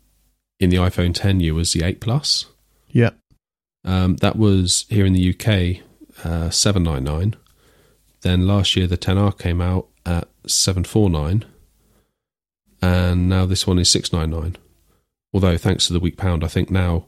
[0.60, 2.46] in the iPhone 10 year was the 8 Plus,
[2.90, 3.12] Yeah,
[3.86, 5.84] um, that was here in the UK
[6.26, 7.36] uh, 799.
[8.22, 11.46] Then last year the 10R came out at 749
[12.82, 14.58] and now this one is 699.
[15.34, 17.06] Although thanks to the weak pound I think now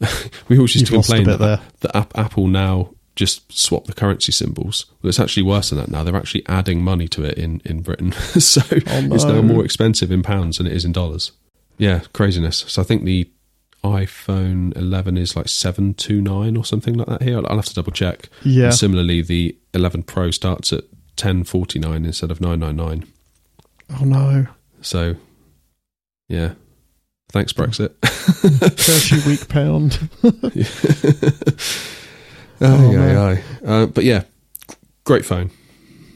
[0.48, 4.32] we always used You've to complain that that App- Apple now just swap the currency
[4.32, 4.86] symbols.
[5.02, 6.04] Well, it's actually worse than that now.
[6.04, 8.12] They're actually adding money to it in, in Britain.
[8.40, 11.32] so it's now more expensive in pounds than it is in dollars.
[11.76, 12.58] Yeah, craziness.
[12.68, 13.28] So I think the
[13.84, 17.36] iPhone 11 is like 729 or something like that here.
[17.38, 18.28] I'll I'll have to double check.
[18.42, 18.66] yeah.
[18.66, 20.84] And similarly, the 11 Pro starts at
[21.18, 23.10] 1049 instead of 999.
[23.98, 24.46] Oh no,
[24.82, 25.16] So,
[26.28, 26.54] yeah.
[27.32, 27.94] Thanks, Brexit.
[28.02, 29.98] thirty week pound.
[32.62, 33.42] Aye, Oh, aye, aye.
[33.64, 34.24] Uh, but yeah,
[35.04, 35.50] great phone.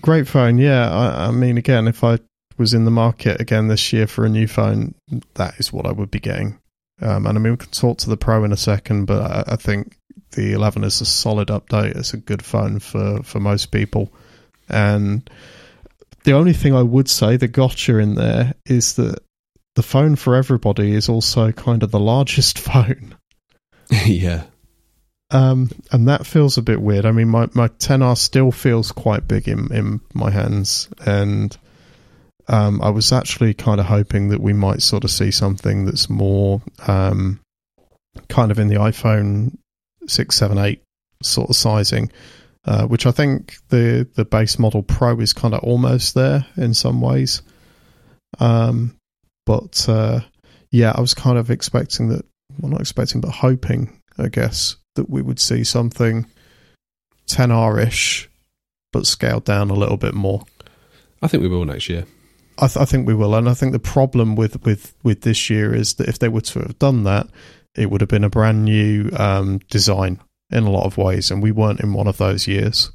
[0.03, 0.91] Great phone, yeah.
[0.91, 2.19] I, I mean, again, if I
[2.59, 4.95] was in the market again this year for a new phone,
[5.35, 6.59] that is what I would be getting.
[7.01, 9.55] Um, and I mean, we can talk to the Pro in a second, but I,
[9.55, 9.97] I think
[10.33, 11.97] the 11 is a solid update.
[11.97, 14.13] It's a good phone for, for most people.
[14.69, 15.29] And
[16.25, 19.19] the only thing I would say, the gotcha in there, is that
[19.75, 23.17] the phone for everybody is also kind of the largest phone.
[23.91, 24.45] yeah.
[25.31, 27.07] Um, and that feels a bit weird.
[27.07, 30.89] I mean, my, my 10R still feels quite big in, in my hands.
[31.05, 31.57] And
[32.47, 36.09] um, I was actually kind of hoping that we might sort of see something that's
[36.09, 37.41] more um,
[38.29, 39.57] kind of in the iPhone
[40.07, 40.83] 6, 7, 8
[41.23, 42.13] sort of sizing,
[42.67, 46.75] uh, which I think the, the base model Pro is kind of almost there in
[46.75, 47.43] some ways.
[48.39, 48.97] Um,
[49.47, 50.21] But uh,
[50.71, 52.25] yeah, I was kind of expecting that.
[52.59, 56.27] Well, not expecting, but hoping, I guess, that we would see something
[57.27, 58.31] 10R ish,
[58.93, 60.45] but scaled down a little bit more.
[61.21, 62.05] I think we will next year.
[62.59, 65.51] I, th- I, think we will, and I think the problem with, with, with this
[65.51, 67.27] year is that if they were to have done that,
[67.75, 71.43] it would have been a brand new um, design in a lot of ways, and
[71.43, 72.93] we weren't in one of those years.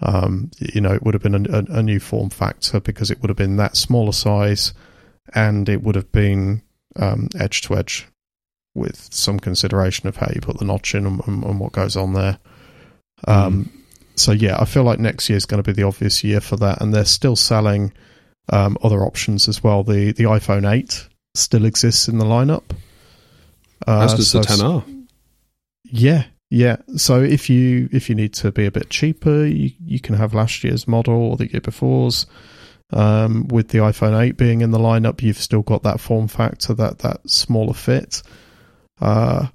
[0.00, 3.22] Um, you know, it would have been a, a, a, new form factor because it
[3.22, 4.74] would have been that smaller size,
[5.34, 6.62] and it would have been
[6.96, 8.06] um, edge to edge
[8.74, 11.96] with some consideration of how you put the notch in and, and, and what goes
[11.96, 12.38] on there.
[13.26, 13.82] Um, mm.
[14.14, 16.56] So yeah, I feel like next year is going to be the obvious year for
[16.56, 17.92] that, and they're still selling
[18.50, 19.82] um, other options as well.
[19.82, 22.64] The the iPhone 8 still exists in the lineup.
[23.86, 25.06] Uh, As does so, the 10R.
[25.84, 26.76] Yeah, yeah.
[26.96, 30.34] So if you if you need to be a bit cheaper, you you can have
[30.34, 32.26] last year's model or the year before's.
[32.92, 36.74] Um, with the iPhone 8 being in the lineup, you've still got that form factor,
[36.74, 38.22] that that smaller fit.
[39.00, 39.46] Uh,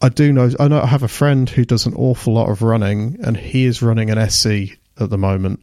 [0.00, 0.50] I do know.
[0.58, 0.80] I know.
[0.80, 4.10] I have a friend who does an awful lot of running, and he is running
[4.10, 5.60] an SE at the moment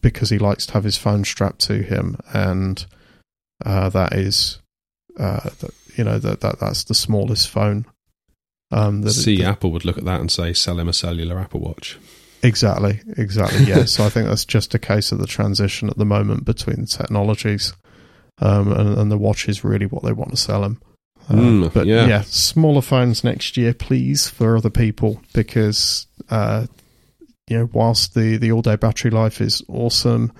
[0.00, 2.86] because he likes to have his phone strapped to him, and
[3.64, 4.60] uh, that is,
[5.18, 5.50] uh,
[5.96, 7.84] you know, that, that that's the smallest phone.
[8.70, 11.38] Um, that See, that, Apple would look at that and say, "Sell him a cellular
[11.38, 11.98] Apple Watch."
[12.42, 13.64] Exactly, exactly.
[13.64, 13.84] Yeah.
[13.86, 16.86] so I think that's just a case of the transition at the moment between the
[16.86, 17.72] technologies,
[18.38, 20.80] um, and, and the watch is really what they want to sell them.
[21.28, 22.06] Uh, mm, but yeah.
[22.06, 22.22] yeah.
[22.22, 26.66] smaller phones next year, please, for other people, because uh,
[27.48, 30.32] you know, whilst the the all day battery life is awesome,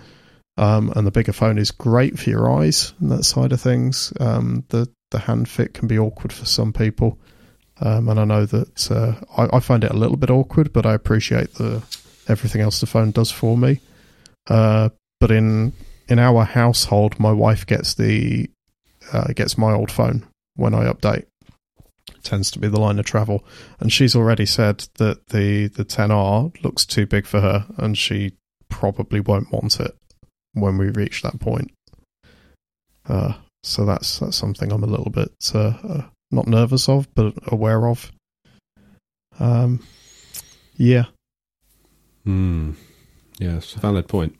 [0.56, 4.12] um, and the bigger phone is great for your eyes and that side of things,
[4.20, 7.18] um, the the hand fit can be awkward for some people.
[7.80, 10.86] Um, and I know that uh, I, I, find it a little bit awkward, but
[10.86, 11.82] I appreciate the
[12.26, 13.80] everything else the phone does for me.
[14.48, 14.88] Uh,
[15.20, 15.72] but in
[16.08, 18.48] in our household, my wife gets the
[19.12, 21.26] uh, gets my old phone when I update.
[22.08, 23.44] It tends to be the line of travel,
[23.78, 28.32] and she's already said that the the 10R looks too big for her, and she
[28.68, 29.94] probably won't want it
[30.54, 31.72] when we reach that point.
[33.06, 37.34] Uh, so that's that's something I'm a little bit uh, uh, not nervous of, but
[37.46, 38.10] aware of.
[39.38, 39.80] Um,
[40.76, 41.04] yeah.
[42.24, 42.72] Hmm.
[43.38, 44.36] Yes, valid point.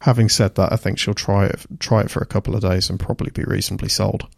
[0.00, 2.88] Having said that, I think she'll try it try it for a couple of days
[2.88, 4.28] and probably be reasonably sold.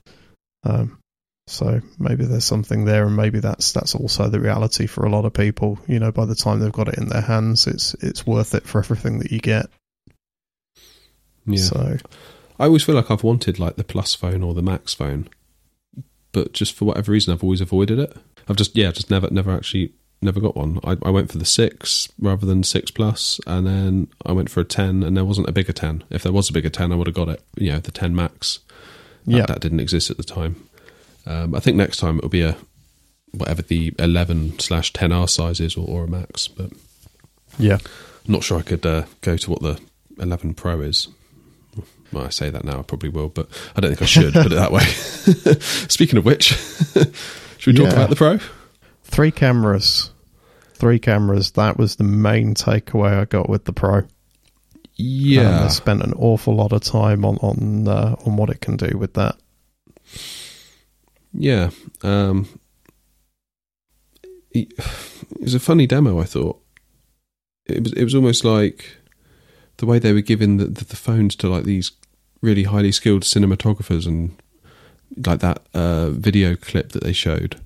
[0.65, 0.99] Um,
[1.47, 5.25] so maybe there's something there, and maybe that's that's also the reality for a lot
[5.27, 5.79] of people.
[5.87, 8.67] You know, by the time they've got it in their hands, it's it's worth it
[8.67, 9.67] for everything that you get.
[11.47, 11.63] Yeah.
[11.63, 11.97] So
[12.59, 15.29] I always feel like I've wanted like the Plus phone or the Max phone,
[16.33, 18.17] but just for whatever reason, I've always avoided it.
[18.49, 20.81] I've just yeah, just never never actually never got one.
[20.85, 24.61] I, I went for the six rather than six plus, and then I went for
[24.61, 26.05] a ten, and there wasn't a bigger ten.
[26.11, 27.43] If there was a bigger ten, I would have got it.
[27.57, 28.61] You know, the ten Max.
[29.27, 30.69] Yeah, that, didn't exist at the time.
[31.27, 32.57] Um, I think next time it'll be a
[33.33, 36.49] whatever the 11 slash 10R size is or, or, a max.
[36.49, 36.73] But
[37.59, 37.79] yeah,
[38.27, 39.81] I'm not sure I could uh, go to what the
[40.19, 41.09] 11 Pro is.
[42.13, 44.47] Well, I say that now, I probably will, but I don't think I should put
[44.47, 44.83] it that way.
[45.89, 46.45] Speaking of which,
[47.59, 47.93] should we talk yeah.
[47.93, 48.39] about the Pro?
[49.05, 50.11] Three cameras.
[50.75, 51.53] Three cameras.
[51.53, 54.03] That was the main takeaway I got with the Pro.
[54.97, 58.61] Yeah, um, I spent an awful lot of time on on uh, on what it
[58.61, 59.37] can do with that.
[61.33, 61.71] Yeah.
[62.03, 62.49] Um,
[64.51, 64.73] it
[65.41, 66.61] was a funny demo, I thought.
[67.67, 68.97] It was, it was almost like
[69.81, 71.93] the way they were giving the, the, the phones to like these
[72.43, 74.37] really highly skilled cinematographers and
[75.27, 77.59] like that uh, video clip that they showed.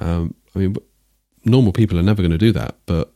[0.00, 0.76] Um, I mean,
[1.44, 3.12] normal people are never going to do that, but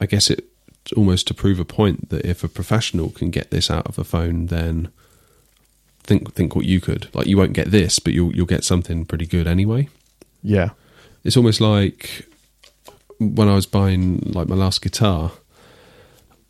[0.00, 3.70] I guess it's almost to prove a point that if a professional can get this
[3.70, 4.88] out of a phone, then
[6.02, 7.14] think think what you could.
[7.14, 9.88] Like you won't get this, but you'll you'll get something pretty good anyway.
[10.42, 10.70] Yeah.
[11.24, 12.26] It's almost like
[13.18, 15.32] when I was buying like my last guitar,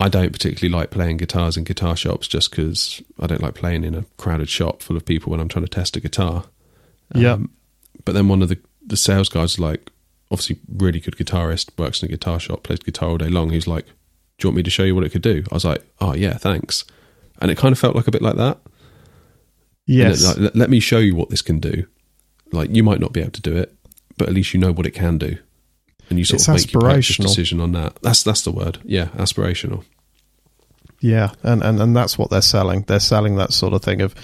[0.01, 3.83] I don't particularly like playing guitars in guitar shops just because I don't like playing
[3.83, 6.45] in a crowded shop full of people when I'm trying to test a guitar.
[7.15, 7.33] Yeah.
[7.33, 7.51] Um,
[8.05, 9.91] but then one of the the sales guys, like
[10.31, 13.51] obviously really good guitarist, works in a guitar shop, plays guitar all day long.
[13.51, 15.65] He's like, "Do you want me to show you what it could do?" I was
[15.65, 16.85] like, "Oh yeah, thanks."
[17.41, 18.59] And it kind of felt like a bit like that.
[19.87, 20.39] Yes.
[20.39, 21.87] Like, let me show you what this can do.
[22.53, 23.75] Like you might not be able to do it,
[24.17, 25.39] but at least you know what it can do,
[26.11, 28.01] and you sort it's of make your purchase decision on that.
[28.03, 28.79] That's that's the word.
[28.85, 29.85] Yeah, aspirational.
[31.01, 32.83] Yeah, and, and and that's what they're selling.
[32.83, 34.15] They're selling that sort of thing of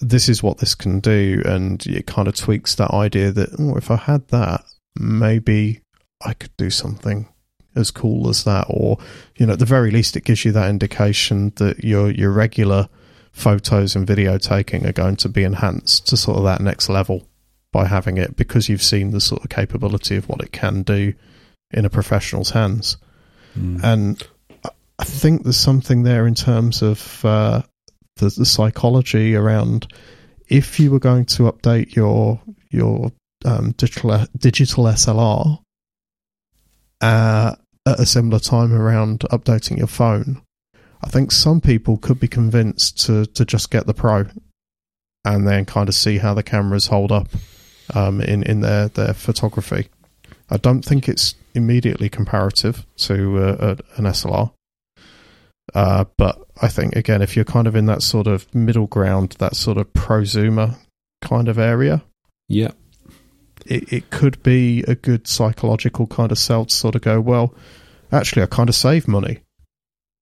[0.00, 3.76] this is what this can do, and it kind of tweaks that idea that oh,
[3.76, 4.64] if I had that,
[4.98, 5.80] maybe
[6.24, 7.28] I could do something
[7.74, 8.98] as cool as that, or
[9.36, 12.88] you know, at the very least, it gives you that indication that your your regular
[13.32, 17.28] photos and video taking are going to be enhanced to sort of that next level
[17.72, 21.12] by having it because you've seen the sort of capability of what it can do
[21.70, 22.96] in a professional's hands.
[23.58, 23.82] Mm.
[23.82, 24.22] And
[24.98, 27.62] I- think there's something there in terms of uh,
[28.16, 29.92] the, the psychology around
[30.48, 32.40] if you were going to update your
[32.70, 33.12] your
[33.44, 35.58] um, digital digital SLR
[37.00, 37.54] uh,
[37.86, 40.42] at a similar time around updating your phone,
[41.02, 44.26] I think some people could be convinced to to just get the Pro
[45.24, 47.28] and then kind of see how the cameras hold up
[47.94, 49.88] um, in in their their photography.
[50.50, 54.52] I don't think it's immediately comparative to uh, a- an SLR.
[55.74, 59.36] Uh, but I think again, if you're kind of in that sort of middle ground,
[59.40, 60.76] that sort of prosumer
[61.22, 62.04] kind of area,
[62.48, 62.70] Yeah.
[63.66, 67.52] it, it could be a good psychological kind of sell to sort of go, well,
[68.12, 69.40] actually, I kind of save money,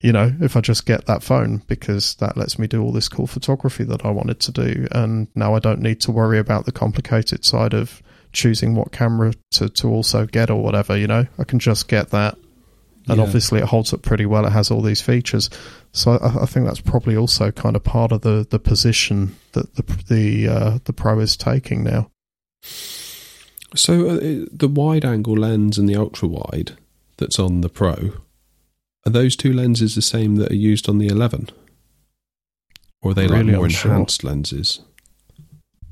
[0.05, 3.09] you know, if I just get that phone because that lets me do all this
[3.09, 4.87] cool photography that I wanted to do.
[4.93, 9.33] And now I don't need to worry about the complicated side of choosing what camera
[9.53, 12.37] to, to also get or whatever, you know, I can just get that.
[13.09, 13.23] And Yeah.
[13.25, 14.45] obviously, it holds up pretty well.
[14.45, 15.49] It has all these features,
[15.93, 19.75] so I, I think that's probably also kind of part of the, the position that
[19.77, 22.11] the the uh, the Pro is taking now.
[23.75, 26.73] So uh, the wide angle lens and the ultra wide
[27.19, 28.13] that's on the Pro,
[29.07, 31.49] are those two lenses the same that are used on the 11?
[33.03, 34.81] Or are they like more enhanced lenses?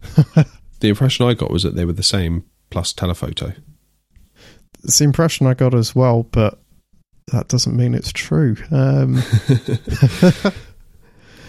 [0.81, 3.53] the impression I got was that they were the same plus telephoto.
[4.83, 6.59] it's the impression I got as well, but
[7.31, 8.57] that doesn't mean it's true.
[8.71, 9.17] Um,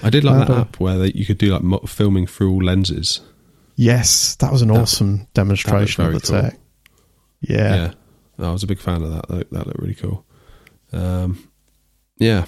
[0.03, 2.63] I did like I that app where they, you could do like filming through all
[2.63, 3.21] lenses.
[3.75, 6.41] yes, that was an That- awesome demonstration of the cool.
[6.41, 6.59] tech.
[7.41, 7.75] Yeah.
[8.37, 8.45] Yeah.
[8.47, 9.27] I was a big fan of that.
[9.29, 10.25] That, that looked really cool.
[10.91, 11.49] Um,
[12.17, 12.45] yeah.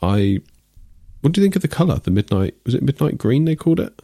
[0.00, 0.40] I.
[1.20, 1.98] What do you think of the color?
[1.98, 3.44] The midnight was it midnight green?
[3.44, 4.00] They called it.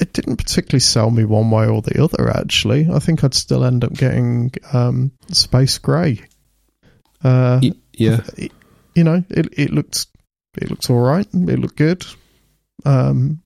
[0.00, 2.30] it didn't particularly sell me one way or the other.
[2.30, 6.22] Actually, I think I'd still end up getting um, space grey.
[7.22, 8.20] Uh, Y- yeah.
[8.36, 8.52] it-
[8.94, 10.06] you know, it it looked
[10.56, 11.26] it looked all right.
[11.32, 12.04] It looked good.
[12.84, 13.42] Um,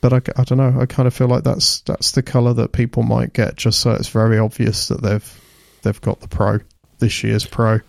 [0.00, 0.78] but I, I don't know.
[0.80, 3.92] I kind of feel like that's that's the color that people might get, just so
[3.92, 5.40] it's very obvious that they've
[5.82, 6.58] they've got the pro
[6.98, 7.80] this year's pro.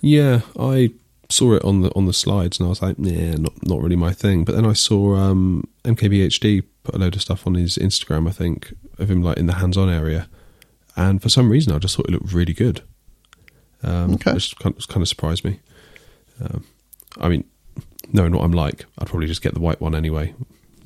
[0.00, 0.90] Yeah, I
[1.28, 3.96] saw it on the on the slides and I was like, yeah, not not really
[3.96, 4.44] my thing.
[4.44, 8.32] But then I saw um, MKBHD put a load of stuff on his Instagram, I
[8.32, 10.28] think, of him like in the hands-on area,
[10.96, 12.82] and for some reason I just thought it looked really good.
[13.82, 14.34] Um, Okay.
[14.34, 15.58] which kind of, kind of surprised me.
[16.42, 16.64] Um,
[17.20, 17.44] I mean,
[18.12, 20.34] knowing what I'm like, I'd probably just get the white one anyway,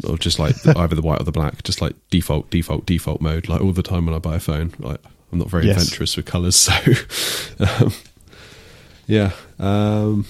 [0.09, 3.49] or just like either the white or the black, just like default, default, default mode,
[3.49, 4.75] like all the time when I buy a phone.
[4.79, 5.01] Like
[5.33, 5.77] I'm not very Yes.
[5.83, 6.73] adventurous with colours, so
[7.85, 7.93] um,
[9.07, 10.27] yeah, um,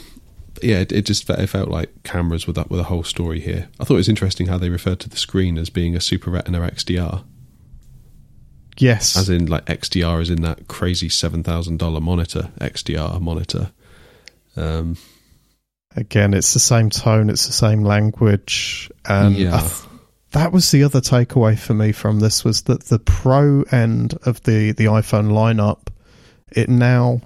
[0.62, 0.80] yeah.
[0.80, 3.68] It, it just it felt like cameras with that with a whole story here.
[3.80, 6.30] I thought it was interesting how they referred to the screen as being a Super
[6.30, 7.24] Retina XDR,
[8.78, 13.70] Yes, as in like XDR is in that crazy seven thousand dollar monitor, XDR monitor.
[14.56, 14.96] Um,
[15.96, 19.60] again, it's the same tone, it's the same language, and Yeah.
[19.60, 19.90] Th-
[20.32, 24.42] that was the other takeaway for me from this was that the pro end of
[24.42, 25.86] the the iPhone lineup,
[26.50, 27.20] it now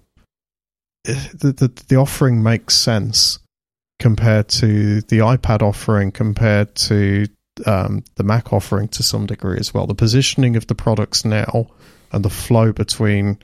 [1.05, 3.39] the the, the offering makes sense
[3.99, 7.27] compared to the iPad offering, compared to
[7.67, 9.87] um, the Mac offering to some degree as well.
[9.87, 11.69] The positioning of the products now
[12.13, 13.39] and the flow between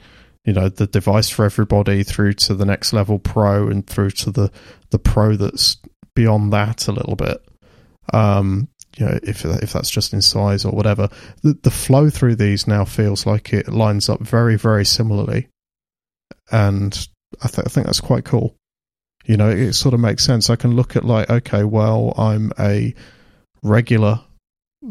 [0.45, 4.31] you know the device for everybody through to the next level pro and through to
[4.31, 4.53] the
[4.91, 5.79] the pro that's
[6.15, 7.43] beyond that a little bit.
[8.13, 11.09] Um you know if if that's just in size or whatever.
[11.43, 15.49] The, the flow through these now feels like it lines up very very similarly.
[16.53, 17.09] And
[17.43, 18.55] I, th- I think that's quite cool
[19.25, 22.53] you know it sort of makes sense i can look at like okay well i'm
[22.59, 22.95] a
[23.63, 24.21] regular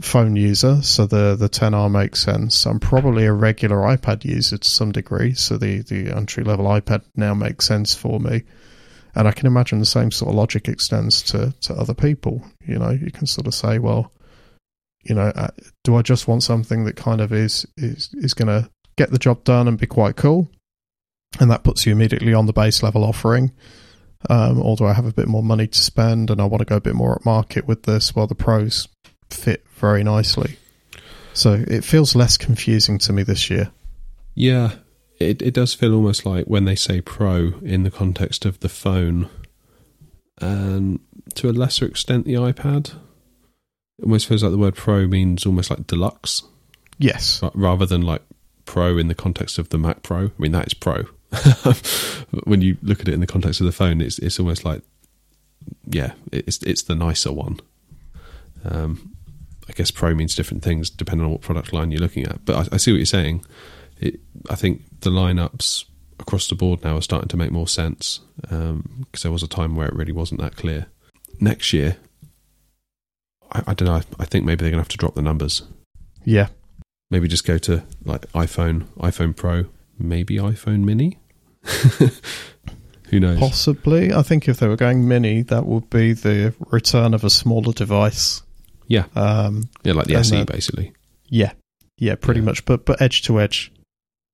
[0.01, 2.65] phone user, so the the 10R makes sense.
[2.65, 7.03] I'm probably a regular iPad user to some degree, so the the entry level iPad
[7.15, 8.43] now makes sense for me.
[9.15, 12.43] And I can imagine the same sort of logic extends to to other people.
[12.65, 14.11] You know, you can sort of say, well,
[15.03, 15.49] you know, uh,
[15.83, 19.19] do I just want something that kind of is is is going to get the
[19.19, 20.49] job done and be quite cool,
[21.39, 23.51] and that puts you immediately on the base level offering.
[24.29, 26.65] Um, or do I have a bit more money to spend and I want to
[26.65, 28.15] go a bit more at market with this?
[28.15, 28.87] Well, the pros
[29.29, 30.57] fit very nicely.
[31.33, 33.71] So it feels less confusing to me this year.
[34.35, 34.75] Yeah,
[35.19, 38.69] it it does feel almost like when they say pro in the context of the
[38.69, 39.29] phone,
[40.39, 40.99] and
[41.35, 42.95] to a lesser extent the iPad.
[43.99, 46.41] It almost feels like the word pro means almost like deluxe,
[46.97, 47.41] Yes.
[47.53, 48.23] rather than like
[48.65, 50.25] pro in the context of the Mac Pro.
[50.25, 51.03] I mean that is pro.
[52.45, 54.81] when you look at it in the context of the phone, it's it's almost like
[55.87, 57.59] yeah, it's it's the nicer one.
[58.65, 59.15] Um,
[59.67, 62.45] I guess pro means different things depending on what product line you're looking at.
[62.45, 63.45] But I, I see what you're saying.
[63.99, 64.19] It,
[64.49, 65.85] I think the lineups
[66.19, 69.47] across the board now are starting to make more sense because um, there was a
[69.47, 70.87] time where it really wasn't that clear.
[71.39, 71.97] Next year,
[73.51, 73.95] I, I don't know.
[73.95, 75.63] I, I think maybe they're going to have to drop the numbers.
[76.25, 76.47] Yeah,
[77.13, 79.65] Maybe just go to like iPhone, iPhone Pro,
[79.99, 81.19] maybe iPhone Mini.
[83.09, 83.39] Who knows?
[83.39, 84.11] possibly.
[84.13, 87.71] I think if they were going mini, that would be the return of a smaller
[87.73, 88.41] device.
[88.87, 90.93] Yeah, Um, yeah, like the SE then- basically.
[91.29, 91.51] yeah,
[91.97, 92.45] yeah, pretty Yeah.
[92.47, 92.65] much.
[92.65, 93.71] But but edge to edge.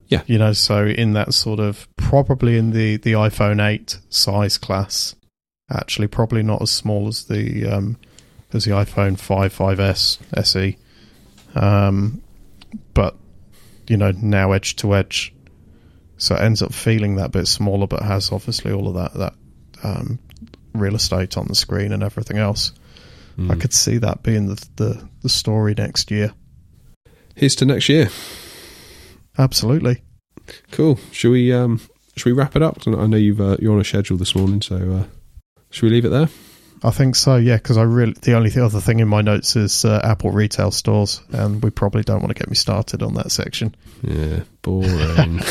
[0.08, 0.24] Yeah.
[0.26, 5.14] you know, so in that sort of probably in the the iPhone eight size class.
[5.72, 7.96] Actually, probably not as small as the um,
[8.52, 10.78] as the iPhone five 5S SE.
[11.54, 12.24] Um,
[12.96, 13.16] but
[13.88, 15.32] you know now edge to edge,
[16.20, 19.34] so it ends up feeling that bit smaller, but has obviously all of that that
[19.84, 20.20] um,
[20.74, 22.72] real estate on the screen and everything else.
[23.38, 23.62] I Mm.
[23.62, 26.34] could see that being the, the the story next year.
[27.36, 28.10] Here's to next year.
[29.38, 30.04] Absolutely.
[30.72, 31.00] Cool.
[31.12, 31.80] Should we um
[32.16, 32.86] should we wrap it up?
[32.86, 35.04] I know you've uh, you're on a schedule this morning, so uh,
[35.70, 36.28] should we leave it there?
[36.82, 39.56] I think so, yeah, because I really the only th- other thing in my notes
[39.58, 43.16] is uh, Apple retail stores, and we probably don't want to get me started on
[43.16, 43.76] that section.
[44.02, 45.42] Yeah, boring.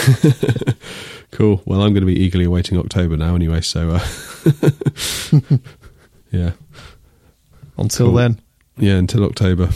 [1.33, 1.61] cool.
[1.67, 3.61] Well, I'm going to be eagerly awaiting October now, anyway.
[3.61, 4.07] So, uh,
[6.31, 6.53] yeah,
[7.77, 8.15] Until Cool.
[8.15, 8.41] then,
[8.79, 8.95] yeah.
[8.97, 9.69] Until October.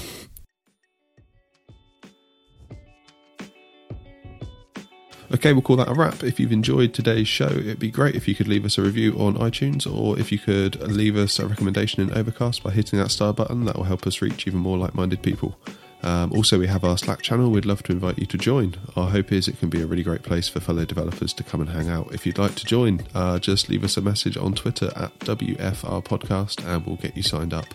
[5.35, 6.23] Okay, we'll call that a wrap.
[6.23, 9.15] If you've enjoyed today's show, it'd be great if you could leave us a review
[9.19, 13.11] on iTunes or if you could leave us a recommendation in Overcast by hitting that
[13.11, 13.65] star button.
[13.65, 15.57] That will help us reach even more like minded people.
[16.03, 17.51] Um, also, we have our Slack channel.
[17.51, 18.75] We'd love to invite you to join.
[18.95, 21.63] Our hope is it can be a really great place for fellow developers to come
[21.63, 22.13] and hang out.
[22.13, 26.05] If you'd like to join, uh, just leave us a message on Twitter at WFR
[26.05, 27.67] Podcast and we'll get you signed up.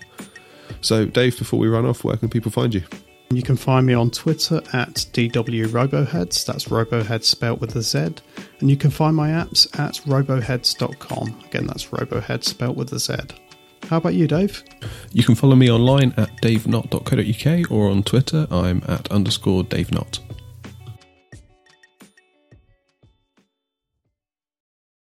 [0.81, 2.83] So, Dave, before we run off, where can people find you?
[3.29, 6.45] You can find me on Twitter at DWRoboheadz.
[6.45, 8.15] That's Roboheadz spelt with a Z.
[8.59, 11.43] And you can find my apps at roboheadz.com.
[11.45, 13.15] Again, that's Roboheadz spelt with a Z.
[13.89, 14.63] How about you, Dave?
[15.11, 20.19] You can follow me online at davenot.co.uk or on Twitter, I'm at underscore davenot.